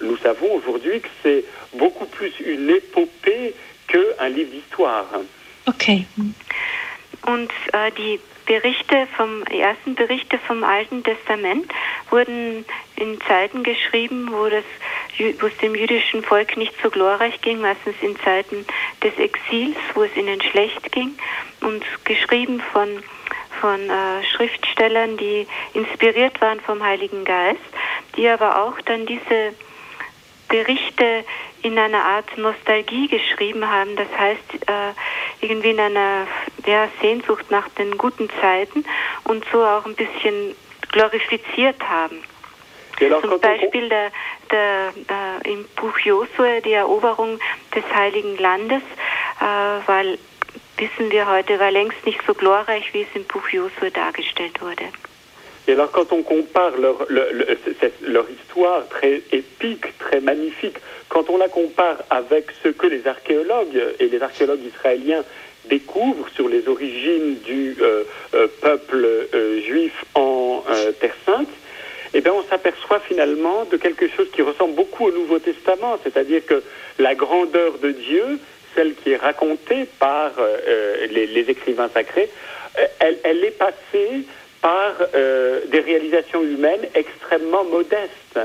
[0.00, 1.44] nous savons aujourd'hui que c'est
[1.74, 3.54] beaucoup plus une épopée
[3.88, 5.06] qu'un livre d'histoire.
[5.66, 6.06] Okay.
[7.26, 11.70] Und äh, die Berichte vom ersten Berichte vom Alten Testament
[12.08, 12.64] wurden
[12.96, 14.64] in Zeiten geschrieben, wo das
[15.40, 18.64] wo es dem jüdischen Volk nicht so glorreich ging, meistens in Zeiten
[19.02, 21.12] des Exils, wo es ihnen schlecht ging
[21.60, 22.88] und geschrieben von
[23.60, 27.60] von äh, Schriftstellern, die inspiriert waren vom Heiligen Geist,
[28.16, 29.52] die aber auch dann diese
[30.48, 31.24] Berichte
[31.62, 36.26] in einer Art Nostalgie geschrieben haben, das heißt äh, irgendwie in einer
[36.66, 38.84] ja, Sehnsucht nach den guten Zeiten
[39.24, 40.54] und so auch ein bisschen
[40.92, 42.22] glorifiziert haben.
[42.98, 44.10] Zum Beispiel der,
[44.50, 47.38] der, der, im Buch Josue, die Eroberung
[47.74, 48.82] des Heiligen Landes,
[49.40, 50.18] äh, weil
[50.78, 54.84] wissen wir heute, war längst nicht so glorreich, wie es im Buch Josue dargestellt wurde.
[55.68, 60.76] Et alors quand on compare leur, histoire très épique, très magnifique,
[61.10, 65.22] quand on la compare avec ce que les archéologues et les archéologues israéliens
[65.68, 70.64] découvrent sur les origines du euh, euh, peuple euh, juif en
[71.00, 71.48] Terre Sainte,
[72.14, 76.44] eh bien, on s'aperçoit finalement de quelque chose qui ressemble beaucoup au Nouveau Testament, c'est-à-dire
[76.46, 76.62] que
[76.98, 78.38] la grandeur de Dieu,
[78.74, 80.32] celle qui est racontée par
[81.10, 82.30] les, écrivains sacrés,
[83.00, 84.24] elle est passée
[84.60, 88.38] par euh, des réalisations humaines extrêmement modestes.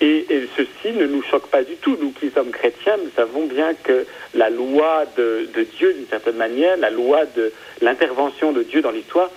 [0.00, 0.26] Et,
[0.56, 1.96] ceci ne nous choque pas du tout.
[2.00, 6.76] Nous qui sommes chrétiens, nous savons bien que la loi de, Dieu, d'une certaine manière,
[6.76, 9.30] la loi de l'intervention de Dieu dans l'histoire,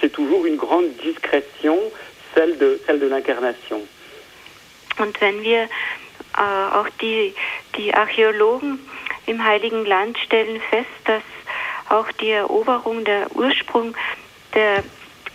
[0.00, 1.76] c'est toujours une grande discrétion,
[2.34, 3.80] celle de, celle de l'incarnation.
[4.98, 5.62] Und wenn wir
[6.36, 7.34] äh, auch die,
[7.76, 8.78] die Archäologen
[9.26, 11.22] im Heiligen Land stellen fest, dass
[11.88, 13.94] auch die Eroberung, der Ursprung
[14.54, 14.84] der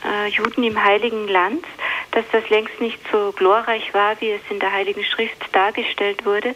[0.06, 1.66] äh, Juden im Heiligen Land,
[2.12, 6.56] dass das längst nicht so glorreich war, wie es in der Heiligen Schrift dargestellt wurde.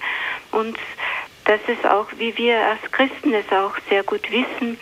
[0.51, 0.77] Und
[1.45, 4.79] dass es auch, wie wir als Christen es auch sehr gut wissen,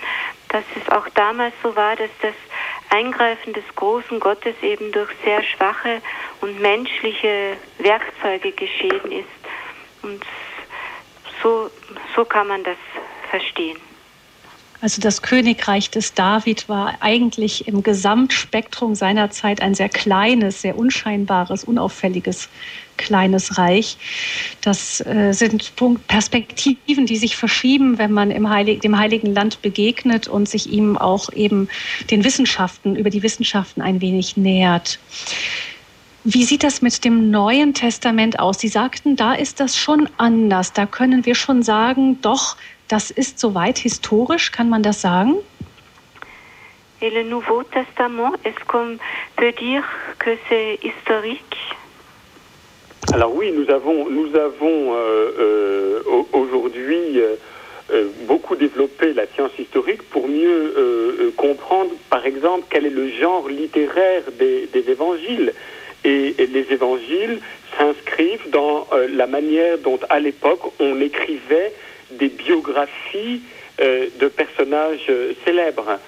[0.50, 2.34] dass es auch damals so war, dass das
[2.90, 6.02] Eingreifen des großen Gottes eben durch sehr schwache
[6.42, 9.28] und menschliche Werkzeuge geschehen ist.
[10.02, 10.24] Und
[11.44, 11.70] so,
[12.16, 12.78] so kann man das
[13.30, 13.78] verstehen.
[14.82, 20.78] Also das Königreich des David war eigentlich im Gesamtspektrum seiner Zeit ein sehr kleines, sehr
[20.78, 22.48] unscheinbares, unauffälliges
[22.96, 23.98] kleines Reich.
[24.62, 29.62] Das äh, sind Punkt Perspektiven, die sich verschieben, wenn man im Heilig, dem Heiligen Land
[29.62, 31.68] begegnet und sich ihm auch eben
[32.10, 35.00] den Wissenschaften, über die Wissenschaften ein wenig nähert.
[36.26, 38.60] Wie sieht das mit dem Neuen Testament aus?
[38.60, 40.74] Sie sagten, da ist das schon anders.
[40.74, 42.58] Da können wir schon sagen, doch,
[42.90, 45.36] das ist soweit historisch, kann man das sagen?
[47.02, 48.98] Et le Nouveau Testament, est-ce qu'on
[49.38, 49.84] peut dire
[50.18, 51.58] que c'est historique?
[53.14, 57.36] Alors oui, nous avons, nous avons euh, euh, aujourd'hui euh,
[57.92, 62.90] euh beaucoup développé la science historique pour mieux euh, euh, comprendre, par exemple, quel est
[62.90, 65.54] le genre littéraire des, des évangiles.
[66.04, 67.40] Et, et, les évangiles
[67.78, 71.74] s'inscrivent dans la manière dont, à l'époque, on écrivait
[72.12, 73.42] des biographies
[73.82, 76.00] euh, de personnages euh, célèbres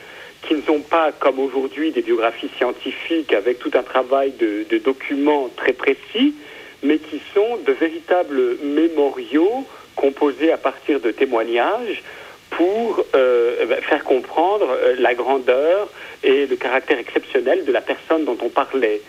[0.41, 5.49] qui ne sont pas comme aujourd'hui des biographies scientifiques avec tout un travail de, documents
[5.55, 6.33] très précis,
[6.81, 12.01] mais qui sont de véritables mémoriaux composés à partir de témoignages
[12.49, 15.89] pour euh, faire comprendre la grandeur
[16.23, 19.01] et le caractère exceptionnel de la personne dont on parlait.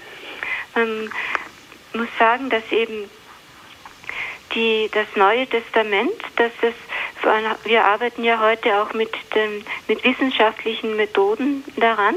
[0.76, 1.08] Um,
[1.94, 3.08] muss sagen, dass eben
[4.54, 6.74] die, das Neue Testament, dass es,
[7.64, 12.14] wir arbeiten ja heute auch mit, dem, mit wissenschaftlichen Methoden daran,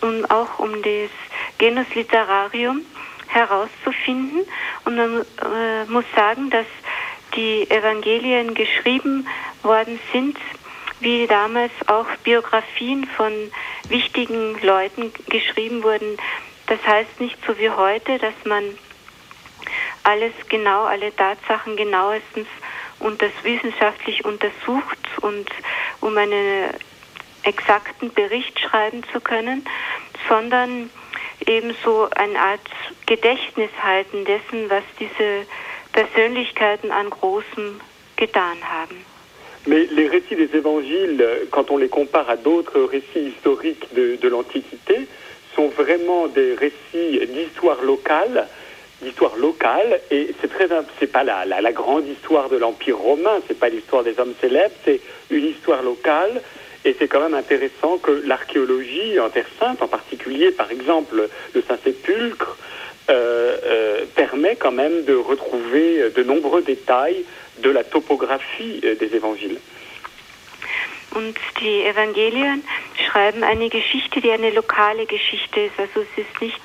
[0.00, 1.10] um, auch um das
[1.58, 2.82] Genus Literarium
[3.28, 4.44] herauszufinden.
[4.84, 6.66] Und man äh, muss sagen, dass
[7.34, 9.26] die Evangelien geschrieben
[9.62, 10.38] worden sind,
[11.00, 13.32] wie damals auch Biografien von
[13.88, 16.16] wichtigen Leuten geschrieben wurden.
[16.66, 18.64] Das heißt nicht so wie heute, dass man
[20.04, 22.46] alles genau, alle Tatsachen genauestens
[23.00, 25.48] und das wissenschaftlich untersucht und
[26.00, 26.70] um einen
[27.42, 29.64] exakten Bericht schreiben zu können,
[30.28, 30.90] sondern
[31.46, 32.60] ebenso eine Art
[33.06, 35.46] Gedächtnis halten dessen, was diese
[35.92, 37.80] Persönlichkeiten an Großem
[38.16, 39.04] getan haben.
[39.66, 44.28] Mais les récits des évangiles, quand on les compare à d'autres récits historiques de, de
[44.28, 45.08] l'Antiquité,
[45.56, 48.46] sont vraiment des récits d'histoire locale
[49.02, 50.68] d'histoire locale et c'est très
[50.98, 54.74] c'est pas la, la, grande histoire de l'empire romain c'est pas l'histoire des hommes célèbres
[54.84, 55.00] c'est
[55.30, 56.40] une histoire locale
[56.84, 61.62] et c'est quand même intéressant que l'archéologie en Terre Sainte en particulier par exemple le
[61.62, 62.56] Saint-Sépulcre
[63.10, 67.24] euh, euh, permet quand même de retrouver de nombreux détails
[67.58, 69.58] de la topographie euh, des évangiles.
[71.14, 72.62] Und die Evangelien
[73.06, 75.78] schreiben eine Geschichte, die eine lokale Geschichte ist.
[75.78, 76.60] Also es ist nicht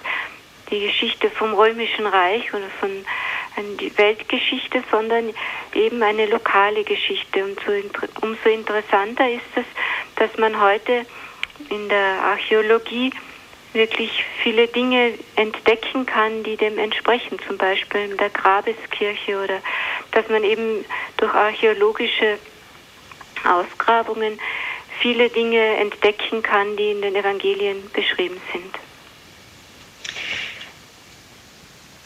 [0.72, 2.90] die Geschichte vom Römischen Reich oder von
[3.80, 5.34] die Weltgeschichte, sondern
[5.74, 7.44] eben eine lokale Geschichte.
[7.44, 7.72] Und so,
[8.22, 9.66] umso interessanter ist es,
[10.16, 11.06] dass man heute
[11.70, 13.12] in der Archäologie
[13.74, 19.62] wirklich viele Dinge entdecken kann, die dem entsprechen, zum Beispiel in der Grabeskirche oder
[20.12, 20.86] dass man eben
[21.18, 22.40] durch archäologische
[23.44, 24.40] Ausgrabungen
[25.00, 28.76] viele Dinge entdecken kann, die in den Evangelien beschrieben sind.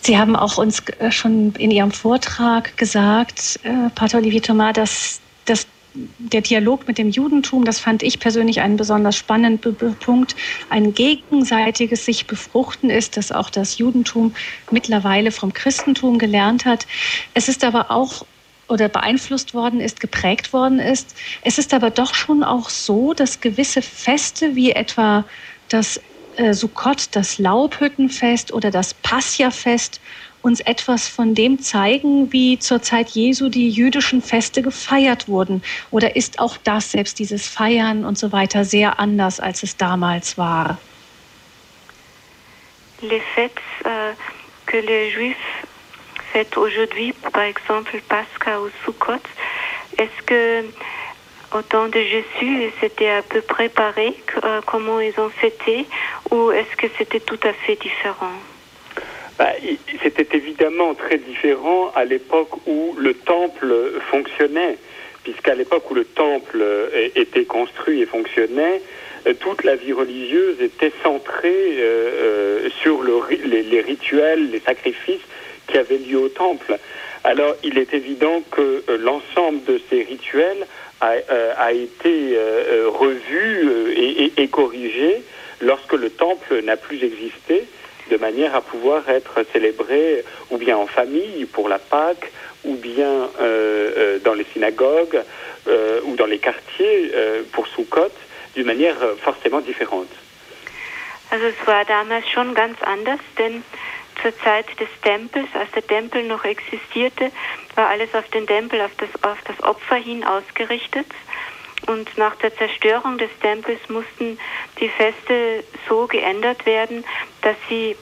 [0.06, 5.22] Sie haben auch uns äh, schon in Ihrem Vortrag gesagt, äh, Pater Olivier Thomas, dass,
[5.46, 10.36] dass der Dialog mit dem Judentum, das fand ich persönlich einen besonders spannenden Punkt,
[10.70, 14.34] ein gegenseitiges sich befruchten ist, dass auch das Judentum
[14.72, 16.86] mittlerweile vom Christentum gelernt hat.
[17.34, 18.26] Es ist aber auch
[18.70, 21.16] oder beeinflusst worden ist, geprägt worden ist.
[21.44, 25.26] Es ist aber doch schon auch so, dass gewisse Feste wie etwa
[25.70, 26.00] das
[26.38, 30.00] äh, Sukkot, das Laubhüttenfest oder das Passia-Fest
[30.42, 35.64] uns etwas von dem zeigen, wie zur Zeit Jesu die jüdischen Feste gefeiert wurden?
[35.90, 40.38] Oder ist auch das, selbst dieses Feiern und so weiter, sehr anders, als es damals
[40.38, 40.78] war?
[43.02, 44.14] Les fêtes euh,
[44.66, 45.38] que les Juifs
[46.34, 49.22] fête aujourd'hui, par exemple Pascha ou Sukkot,
[49.98, 50.66] est-ce que
[51.54, 54.14] au temps de Jésus, c'était à peu près pareil,
[54.44, 55.86] euh, comment ils ont fêté,
[56.32, 58.32] ou est-ce que c'était tout à fait différent?
[59.38, 59.50] Bah,
[60.02, 63.74] C'était évidemment très différent à l'époque où le temple
[64.10, 64.78] fonctionnait,
[65.24, 68.82] puisqu'à l'époque où le temple euh, était construit et fonctionnait,
[69.28, 71.80] euh, toute la vie religieuse était centrée
[72.82, 73.14] sur le,
[73.46, 75.22] les, les, rituels, les sacrifices
[75.68, 76.78] qui avaient lieu au temple.
[77.24, 80.68] Alors il est évident que l'ensemble de ces rituels
[81.04, 85.22] a, euh, a été euh, euh, revu et, et, corrigé
[85.62, 87.68] lorsque le temple n'a plus existé,
[88.10, 92.32] de manière à pouvoir être célébré ou bien en famille pour la Pâque,
[92.66, 93.30] ou bien
[94.24, 95.22] dans les synagogues,
[96.06, 98.12] ou dans les quartiers euh, pour Sukkot,
[98.56, 100.10] d'une manière forcément différente.
[101.32, 103.64] Also es war damals schon ganz anders, denn
[104.22, 107.32] zur Zeit des Tempels, als der Tempel noch existierte,
[107.76, 111.08] war alles auf den Tempel, auf das, auf das Opfer hin ausgerichtet.
[111.88, 114.40] Und nach der Zerstörung des Tempels mussten
[114.80, 117.04] die Feste so geändert werden,
[117.42, 117.96] dass sie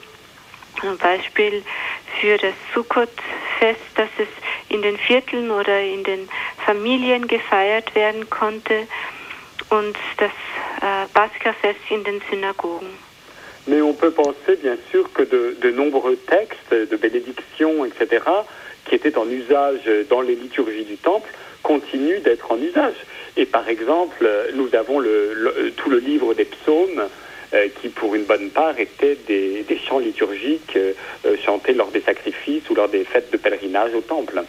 [0.80, 1.64] zum Beispiel
[2.20, 4.28] für das Sukkot-Fest, dass es
[4.68, 6.28] in den Vierteln oder in den
[6.64, 8.86] Familien gefeiert werden konnte
[9.70, 10.30] und das
[10.80, 13.11] äh, Pascha-Fest in den Synagogen.
[13.66, 18.24] Mais on peut penser bien sûr que de, nombreux textes de bénédiction, etc.,
[18.84, 21.30] qui étaient en usage dans les liturgies du temple,
[21.62, 22.96] continuent d'être en usage.
[23.36, 25.00] Et par exemple, nous avons
[25.76, 27.02] tout le livre des psaumes,
[27.54, 32.00] euh, qui pour une bonne part étaient des, des chants liturgiques euh, chantés lors des
[32.00, 34.42] sacrifices ou lors des fêtes de pèlerinage au temple.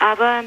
[0.00, 0.42] Aber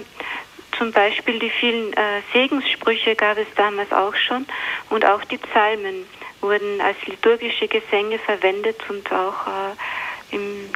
[0.77, 4.45] zum Beispiel die vielen äh, Segenssprüche gab es damals auch schon
[4.89, 6.05] und auch die Psalmen.
[6.41, 10.69] Wurden als liturgische Gesänge verwendet und auch äh, im,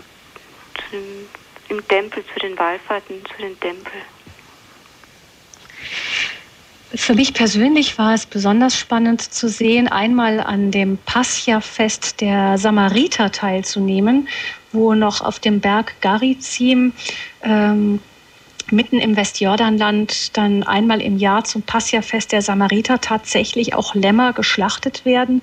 [0.91, 1.27] im,
[1.69, 4.03] im Tempel zu den Wallfahrten, zu den Tempeln.
[6.95, 13.31] Für mich persönlich war es besonders spannend zu sehen, einmal an dem Pascha-Fest der Samariter
[13.31, 14.27] teilzunehmen,
[14.71, 16.93] wo noch auf dem Berg Garizim
[17.41, 17.99] ähm,
[18.73, 25.05] mitten im Westjordanland dann einmal im Jahr zum Passia-Fest der Samariter tatsächlich auch Lämmer geschlachtet
[25.05, 25.41] werden.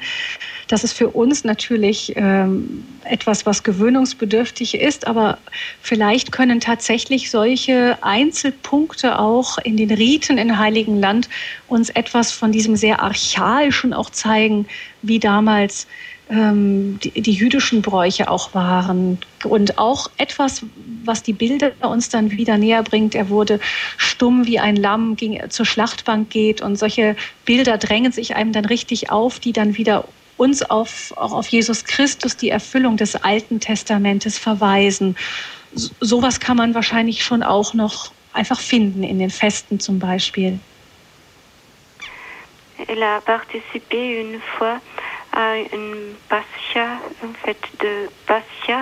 [0.68, 5.38] Das ist für uns natürlich ähm, etwas, was gewöhnungsbedürftig ist, aber
[5.80, 11.28] vielleicht können tatsächlich solche Einzelpunkte auch in den Riten in Heiligen Land
[11.68, 14.66] uns etwas von diesem sehr archaischen auch zeigen,
[15.02, 15.86] wie damals
[16.30, 19.18] die, die, jüdischen Bräuche auch waren.
[19.42, 20.62] Und auch etwas,
[21.04, 23.16] was die Bilder uns dann wieder näher bringt.
[23.16, 23.58] Er wurde
[23.96, 28.64] stumm wie ein Lamm, ging zur Schlachtbank geht und solche Bilder drängen sich einem dann
[28.64, 33.58] richtig auf, die dann wieder uns auf, auch auf Jesus Christus, die Erfüllung des Alten
[33.58, 35.16] Testamentes verweisen.
[35.74, 40.60] So, sowas kann man wahrscheinlich schon auch noch einfach finden in den Festen zum Beispiel.
[42.86, 44.80] Elle a participé une fois
[45.40, 46.86] à une Pascha,
[47.24, 48.80] en fait, de Pascha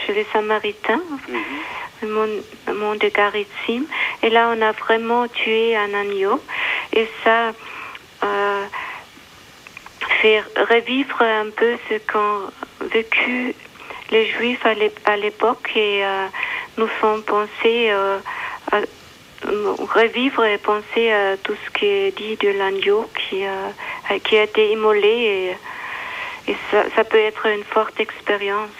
[0.00, 2.42] chez les Samaritains, mm -hmm.
[2.66, 3.84] le mont de Garizim.
[4.22, 6.36] Et là, on a vraiment tué un agneau.
[6.98, 7.38] Et ça
[8.28, 8.64] euh,
[10.20, 10.40] fait
[10.72, 12.40] revivre un peu ce qu'ont
[12.96, 13.54] vécu
[14.10, 14.64] les Juifs
[15.12, 16.26] à l'époque et euh,
[16.78, 18.18] nous font penser euh,
[18.72, 18.78] à
[19.98, 24.44] revivre et penser à tout ce qui est dit de l'agneau qui, euh, qui a
[24.44, 25.56] été immolé et,
[26.48, 28.70] et ça, peut être une forte expérience.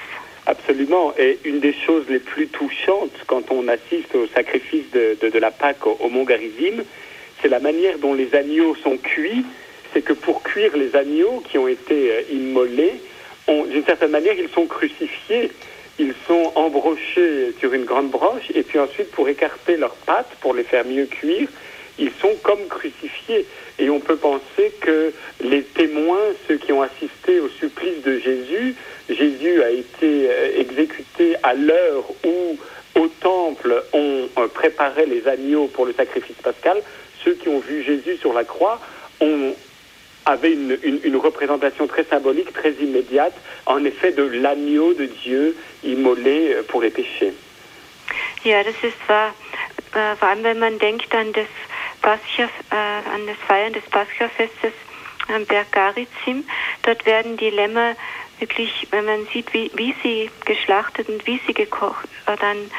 [0.46, 1.12] Absolument.
[1.18, 5.86] Et une des choses les plus touchantes quand on assiste au sacrifice de la Pâque
[5.86, 6.82] au, au Mont Garizim,
[7.40, 9.44] c'est la manière dont les agneaux sont cuits.
[9.92, 13.00] C'est que pour cuire les agneaux qui ont été euh, immolés,
[13.48, 15.50] d'une certaine manière, ils sont crucifiés
[15.98, 20.54] ils sont embrochés sur une grande broche et puis ensuite pour écarter leurs pattes, pour
[20.54, 21.48] les faire mieux cuire,
[21.98, 23.46] ils sont comme crucifiés.
[23.78, 28.74] Et on peut penser que les témoins, ceux qui ont assisté au supplice de Jésus,
[29.08, 32.58] Jésus a été euh, exécuté à l'heure où
[32.96, 36.82] au temple on euh, préparait les agneaux pour le sacrifice pascal,
[37.24, 38.80] ceux qui ont vu Jésus sur la croix
[39.20, 39.54] ont
[40.26, 43.32] avait une, représentation très symbolique, très immédiate,
[43.64, 47.32] en effet, de l'agneau de Dieu immolé pour les péchés.
[52.02, 54.72] Pascha, äh, an das Feiern des Pascha-Festes
[55.34, 56.44] am Berg Garizim.
[56.82, 57.94] Dort werden die Lämmer
[58.38, 62.70] wirklich, wenn man sieht, wie, wie sie geschlachtet und wie sie gekocht, äh, dann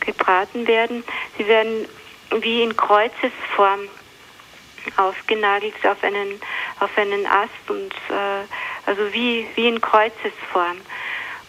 [0.00, 1.04] gebraten werden,
[1.36, 1.86] sie werden
[2.40, 3.80] wie in Kreuzesform
[4.96, 6.40] aufgenagelt auf einen,
[6.80, 8.44] auf einen Ast und äh,
[8.86, 10.78] also wie, wie in Kreuzesform.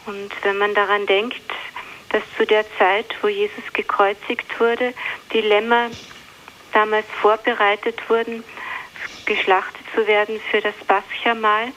[0.05, 1.41] Und wenn man daran denkt,
[2.09, 4.93] dass zu der Zeit, wo Jesus gekreuzigt wurde,
[5.31, 5.89] die Lämmer
[6.73, 8.43] damals vorbereitet wurden,
[9.25, 11.71] geschlachtet zu werden für das Pascha-Mahl.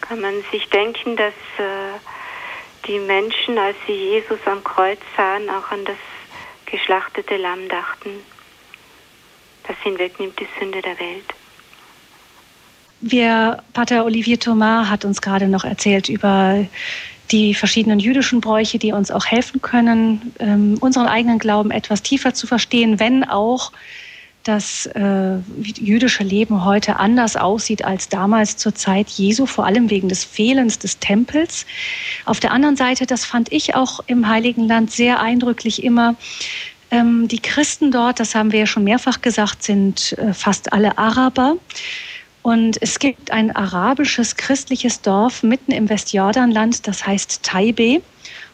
[0.00, 1.98] Kann man sich denken, dass äh,
[2.86, 5.96] die Menschen, als sie Jesus am Kreuz sahen, auch an das
[6.66, 8.10] geschlachtete Lamm dachten,
[9.66, 11.34] das hinwegnimmt die Sünde der Welt.
[13.00, 16.66] Wir, Pater Olivier Thomas hat uns gerade noch erzählt über
[17.30, 22.34] die verschiedenen jüdischen Bräuche, die uns auch helfen können, ähm, unseren eigenen Glauben etwas tiefer
[22.34, 23.72] zu verstehen, wenn auch
[24.44, 30.08] das äh, jüdische Leben heute anders aussieht als damals zur Zeit Jesu, vor allem wegen
[30.08, 31.66] des Fehlens des Tempels.
[32.26, 36.14] Auf der anderen Seite, das fand ich auch im Heiligen Land sehr eindrücklich immer,
[36.90, 40.96] ähm, die Christen dort, das haben wir ja schon mehrfach gesagt, sind äh, fast alle
[40.98, 41.56] Araber.
[42.46, 48.02] Und es gibt ein arabisches christliches Dorf mitten im Westjordanland, das heißt Taibe.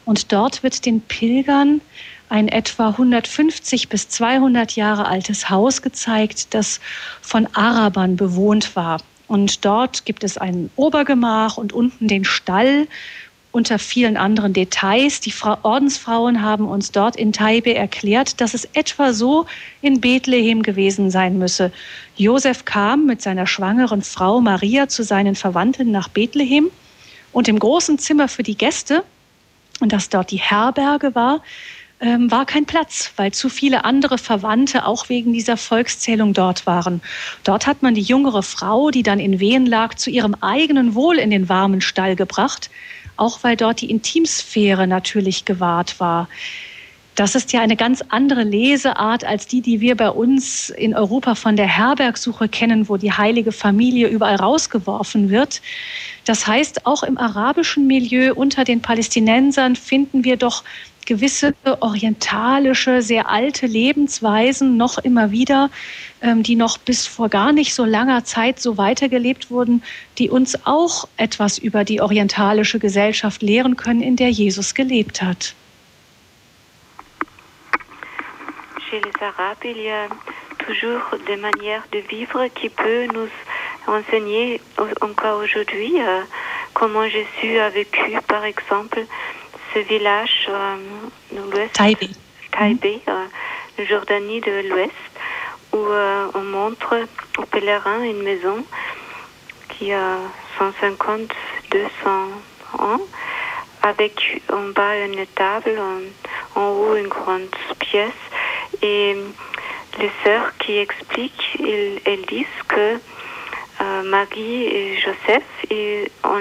[0.07, 1.83] Und dort wird den Pilgern
[2.31, 6.81] ein etwa 150 bis 200 Jahre altes Haus gezeigt, das
[7.21, 8.97] von Arabern bewohnt war.
[9.29, 12.89] Und dort gibt es ein Obergemach und unten den Stall
[13.53, 15.21] unter vielen anderen Details.
[15.21, 19.47] Die Fra Ordensfrauen haben uns dort in Taibe erklärt, dass es etwa so
[19.83, 21.71] in Bethlehem gewesen sein müsse.
[22.17, 26.71] Josef kam mit seiner schwangeren Frau Maria zu seinen Verwandten nach Bethlehem
[27.31, 29.05] und im großen Zimmer für die Gäste,
[29.81, 31.43] und das dort die Herberge war,
[32.01, 37.01] ähm, war kein Platz, weil zu viele andere Verwandte auch wegen dieser Volkszählung dort waren.
[37.45, 41.19] Dort hat man die jüngere Frau, die dann in Wehen lag, zu ihrem eigenen Wohl
[41.19, 42.71] in den warmen Stall gebracht,
[43.17, 46.29] auch weil dort die Intimsphäre natürlich gewahrt war.
[47.15, 51.35] Das ist ja eine ganz andere Leseart als die, die wir bei uns in Europa
[51.35, 55.61] von der Herbergsuche kennen, wo die heilige Familie überall rausgeworfen wird.
[56.25, 60.65] Das heißt, auch im arabischen Milieu unter den Palästinensern finden wir doch
[61.07, 65.71] gewisse orientalische, sehr alte Lebensweisen noch immer wieder,
[66.21, 69.83] ähm, die noch bis vor gar nicht so langer Zeit so weitergelebt wurden,
[70.19, 75.55] die uns auch etwas über die orientalische Gesellschaft lehren können, in der Jesus gelebt hat.
[78.91, 80.07] Chez les Arabes, il y a
[80.59, 83.29] toujours des manières de vivre qui peuvent nous
[83.87, 84.61] enseigner
[85.01, 86.23] encore aujourd'hui euh,
[86.75, 89.05] comment Jésus a vécu, par exemple,
[89.75, 90.77] ce village euh,
[91.33, 91.73] dans l'ouest,
[92.53, 94.93] Taipei euh, Jordanie de l'ouest,
[95.73, 97.07] où euh, on montre
[97.39, 98.65] aux pèlerins une maison
[99.69, 100.19] qui a
[100.59, 101.33] 150,
[101.71, 101.89] 200
[102.79, 103.01] ans,
[103.83, 105.79] avec en bas une table,
[106.57, 108.11] en, en haut une grande pièce.
[108.83, 109.17] Et
[109.99, 112.99] les sœurs qui expliquent, ils, elles disent que
[114.05, 116.39] Marie et Joseph, ils, on,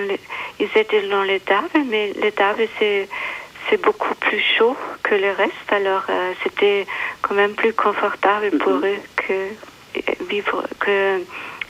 [0.60, 3.08] ils étaient dans les tables, mais les tables, c'est
[3.70, 6.88] c'est beaucoup plus chaud que le reste, alors euh, c'était
[7.22, 8.86] quand même plus confortable pour Mhm.
[8.86, 11.22] eux que vivre, que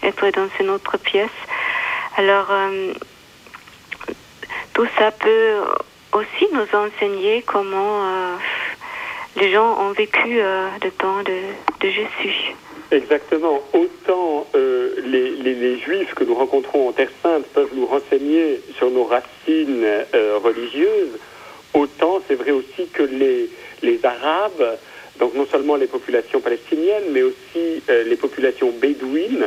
[0.02, 1.40] être dans une autre pièce.
[2.18, 2.94] Alors euh,
[4.74, 5.60] tout ça peut
[6.14, 8.36] aussi nous enseigner comment euh,
[9.36, 10.40] les gens ont vécu
[10.86, 11.40] le temps de,
[11.82, 12.56] de Jésus.
[12.92, 13.62] Exactement.
[13.74, 18.92] Autant euh, les, les- Juifs que nous rencontrons en Terre Sainte peuvent nous renseigner sur
[18.92, 21.18] nos racines euh, religieuses,
[21.74, 23.50] autant c'est vrai aussi que les,
[23.82, 24.78] les Arabes,
[25.20, 29.46] donc non seulement les populations palestiniennes, mais aussi euh, les populations bédouines,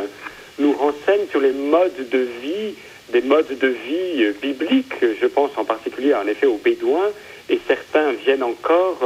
[0.59, 2.75] nous renseignent sur les modes de vie,
[3.11, 4.95] des modes de vie bibliques.
[5.21, 7.11] Je pense en particulier en effet aux Bédouins,
[7.51, 8.99] et certains viennent encore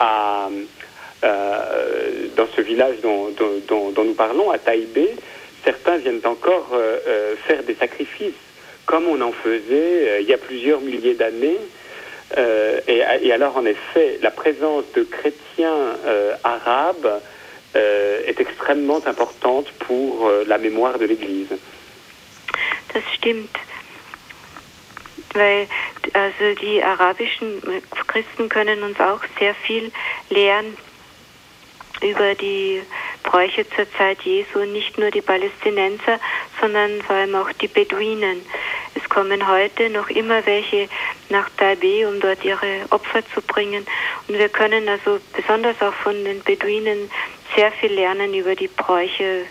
[0.00, 0.48] à
[1.24, 5.16] euh, dans ce village dont, dont- dont- nous parlons, à Taïbé,
[5.64, 8.34] certains viennent encore euh, euh, faire des sacrifices,
[8.86, 11.58] comme on en faisait il y a plusieurs milliers d'années.
[12.86, 15.96] Et, alors, en effet, la présence de chrétiens
[16.44, 17.20] arabes
[17.74, 21.48] est extrêmement importante pour la mémoire de l'Église.
[22.92, 23.48] Das stimmt.
[25.34, 25.66] Weil
[26.14, 27.60] also die arabischen
[28.06, 29.90] Christen können uns auch sehr viel
[30.30, 30.76] lehren
[32.02, 32.82] über die
[33.22, 36.18] Bräuche zur Zeit Jesu, nicht nur die Palästinenser,
[36.60, 38.44] sondern vor allem auch die Beduinen.
[38.94, 40.88] Es kommen heute noch immer welche
[41.28, 43.86] nach Taibeh, um dort ihre Opfer zu bringen.
[44.26, 47.10] Und wir können also besonders auch von den Beduinen
[47.54, 49.44] sehr viel lernen über die Bräuche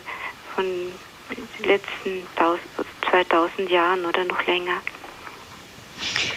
[0.56, 2.28] von den letzten
[3.10, 4.82] 2000 Jahren oder noch länger.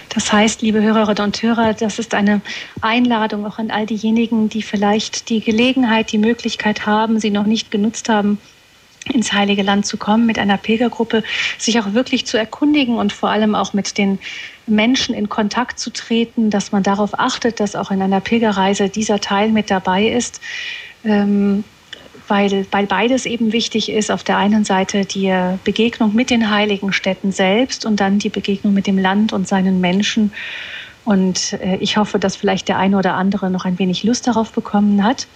[0.08, 2.40] Das heißt, liebe Hörerinnen und Hörer, das ist eine
[2.80, 7.70] Einladung auch an all diejenigen, die vielleicht die Gelegenheit, die Möglichkeit haben, sie noch nicht
[7.70, 8.38] genutzt haben,
[9.12, 11.22] ins Heilige Land zu kommen, mit einer Pilgergruppe,
[11.58, 14.18] sich auch wirklich zu erkundigen und vor allem auch mit den
[14.66, 19.20] Menschen in Kontakt zu treten, dass man darauf achtet, dass auch in einer Pilgerreise dieser
[19.20, 20.40] Teil mit dabei ist.
[21.04, 21.64] Ähm,
[22.30, 24.10] weil, weil beides eben wichtig ist.
[24.10, 25.34] Auf der einen Seite die
[25.64, 29.80] Begegnung mit den heiligen Städten selbst und dann die Begegnung mit dem Land und seinen
[29.80, 30.32] Menschen.
[31.04, 34.52] Und äh, ich hoffe, dass vielleicht der eine oder andere noch ein wenig Lust darauf
[34.52, 35.26] bekommen hat.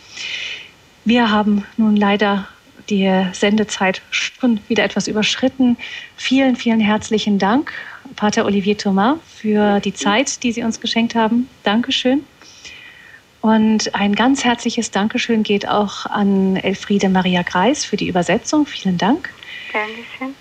[1.04, 2.46] Wir haben nun leider
[2.90, 5.76] die Sendezeit schon wieder etwas überschritten.
[6.16, 7.72] Vielen, vielen herzlichen Dank,
[8.14, 11.48] Pater Olivier Thomas, für die Zeit, die Sie uns geschenkt haben.
[11.62, 12.24] Dankeschön.
[13.44, 18.64] Und ein ganz herzliches Dankeschön geht auch an Elfriede Maria Greis für die Übersetzung.
[18.64, 19.28] Vielen Dank.
[19.70, 20.34] Dankeschön.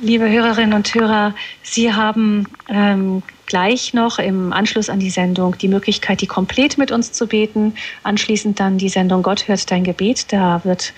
[0.00, 5.66] Liebe Hörerinnen und Hörer, Sie haben ähm, gleich noch im Anschluss an die Sendung die
[5.66, 7.74] Möglichkeit, die komplett mit uns zu beten.
[8.04, 10.32] Anschließend dann die Sendung Gott hört dein Gebet.
[10.32, 10.92] Da wird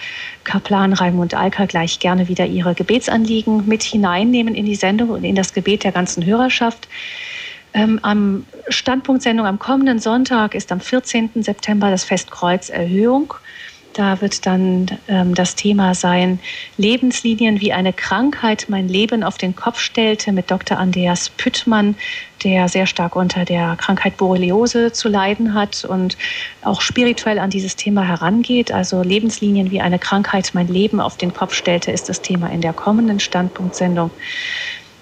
[0.45, 5.35] Kaplan Raimund Alka gleich gerne wieder ihre Gebetsanliegen mit hineinnehmen in die Sendung und in
[5.35, 6.87] das Gebet der ganzen Hörerschaft.
[7.75, 11.43] Ähm, am Standpunktsendung am kommenden Sonntag ist am 14.
[11.43, 13.35] September das Fest Kreuzerhöhung.
[13.97, 16.39] Da wird dann ähm, das Thema sein,
[16.77, 20.77] Lebenslinien wie eine Krankheit mein Leben auf den Kopf stellte mit Dr.
[20.79, 21.95] Andreas Püttmann,
[22.45, 26.19] der sehr stark unter der Krankheit Borreliose zu leiden hat und
[26.61, 28.71] auch spirituell an dieses Thema herangeht.
[28.71, 32.61] Also Lebenslinien wie eine Krankheit mein Leben auf den Kopf stellte, ist das Thema in
[32.61, 34.11] der kommenden Standpunktsendung.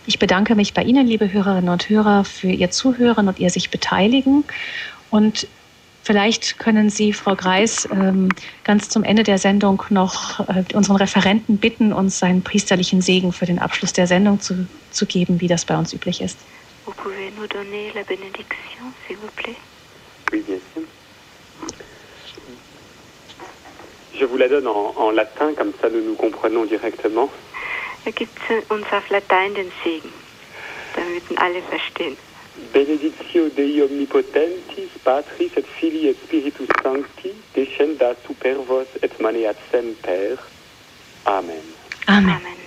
[0.07, 3.71] Ich bedanke mich bei Ihnen, liebe Hörerinnen und Hörer, für Ihr Zuhören und Ihr sich
[3.71, 4.45] beteiligen
[5.11, 5.47] und
[6.07, 8.29] Vielleicht können Sie, Frau Greis, ähm,
[8.63, 13.47] ganz zum Ende der Sendung noch äh, unseren Referenten bitten, uns seinen priesterlichen Segen für
[13.47, 16.39] den Abschluss der Sendung zu, zu geben, wie das bei uns üblich ist.
[16.85, 19.57] Vous pouvez nous donner la bénédiction, s'il vous plaît?
[20.31, 20.83] Oui, bien sûr.
[24.21, 27.31] Je vous la donne en, en latin, comme ça nous nous comprenons directement.
[28.05, 30.13] Er gibt uns auf Latein den Segen,
[30.95, 32.17] damit alle verstehen.
[32.73, 40.39] Benedictio Dei omnipotentis, Patris et Filii et Spiritus Sancti, descendat super vos et maneat semper.
[41.25, 41.65] Amen.
[42.07, 42.31] Amen.
[42.31, 42.64] Amen.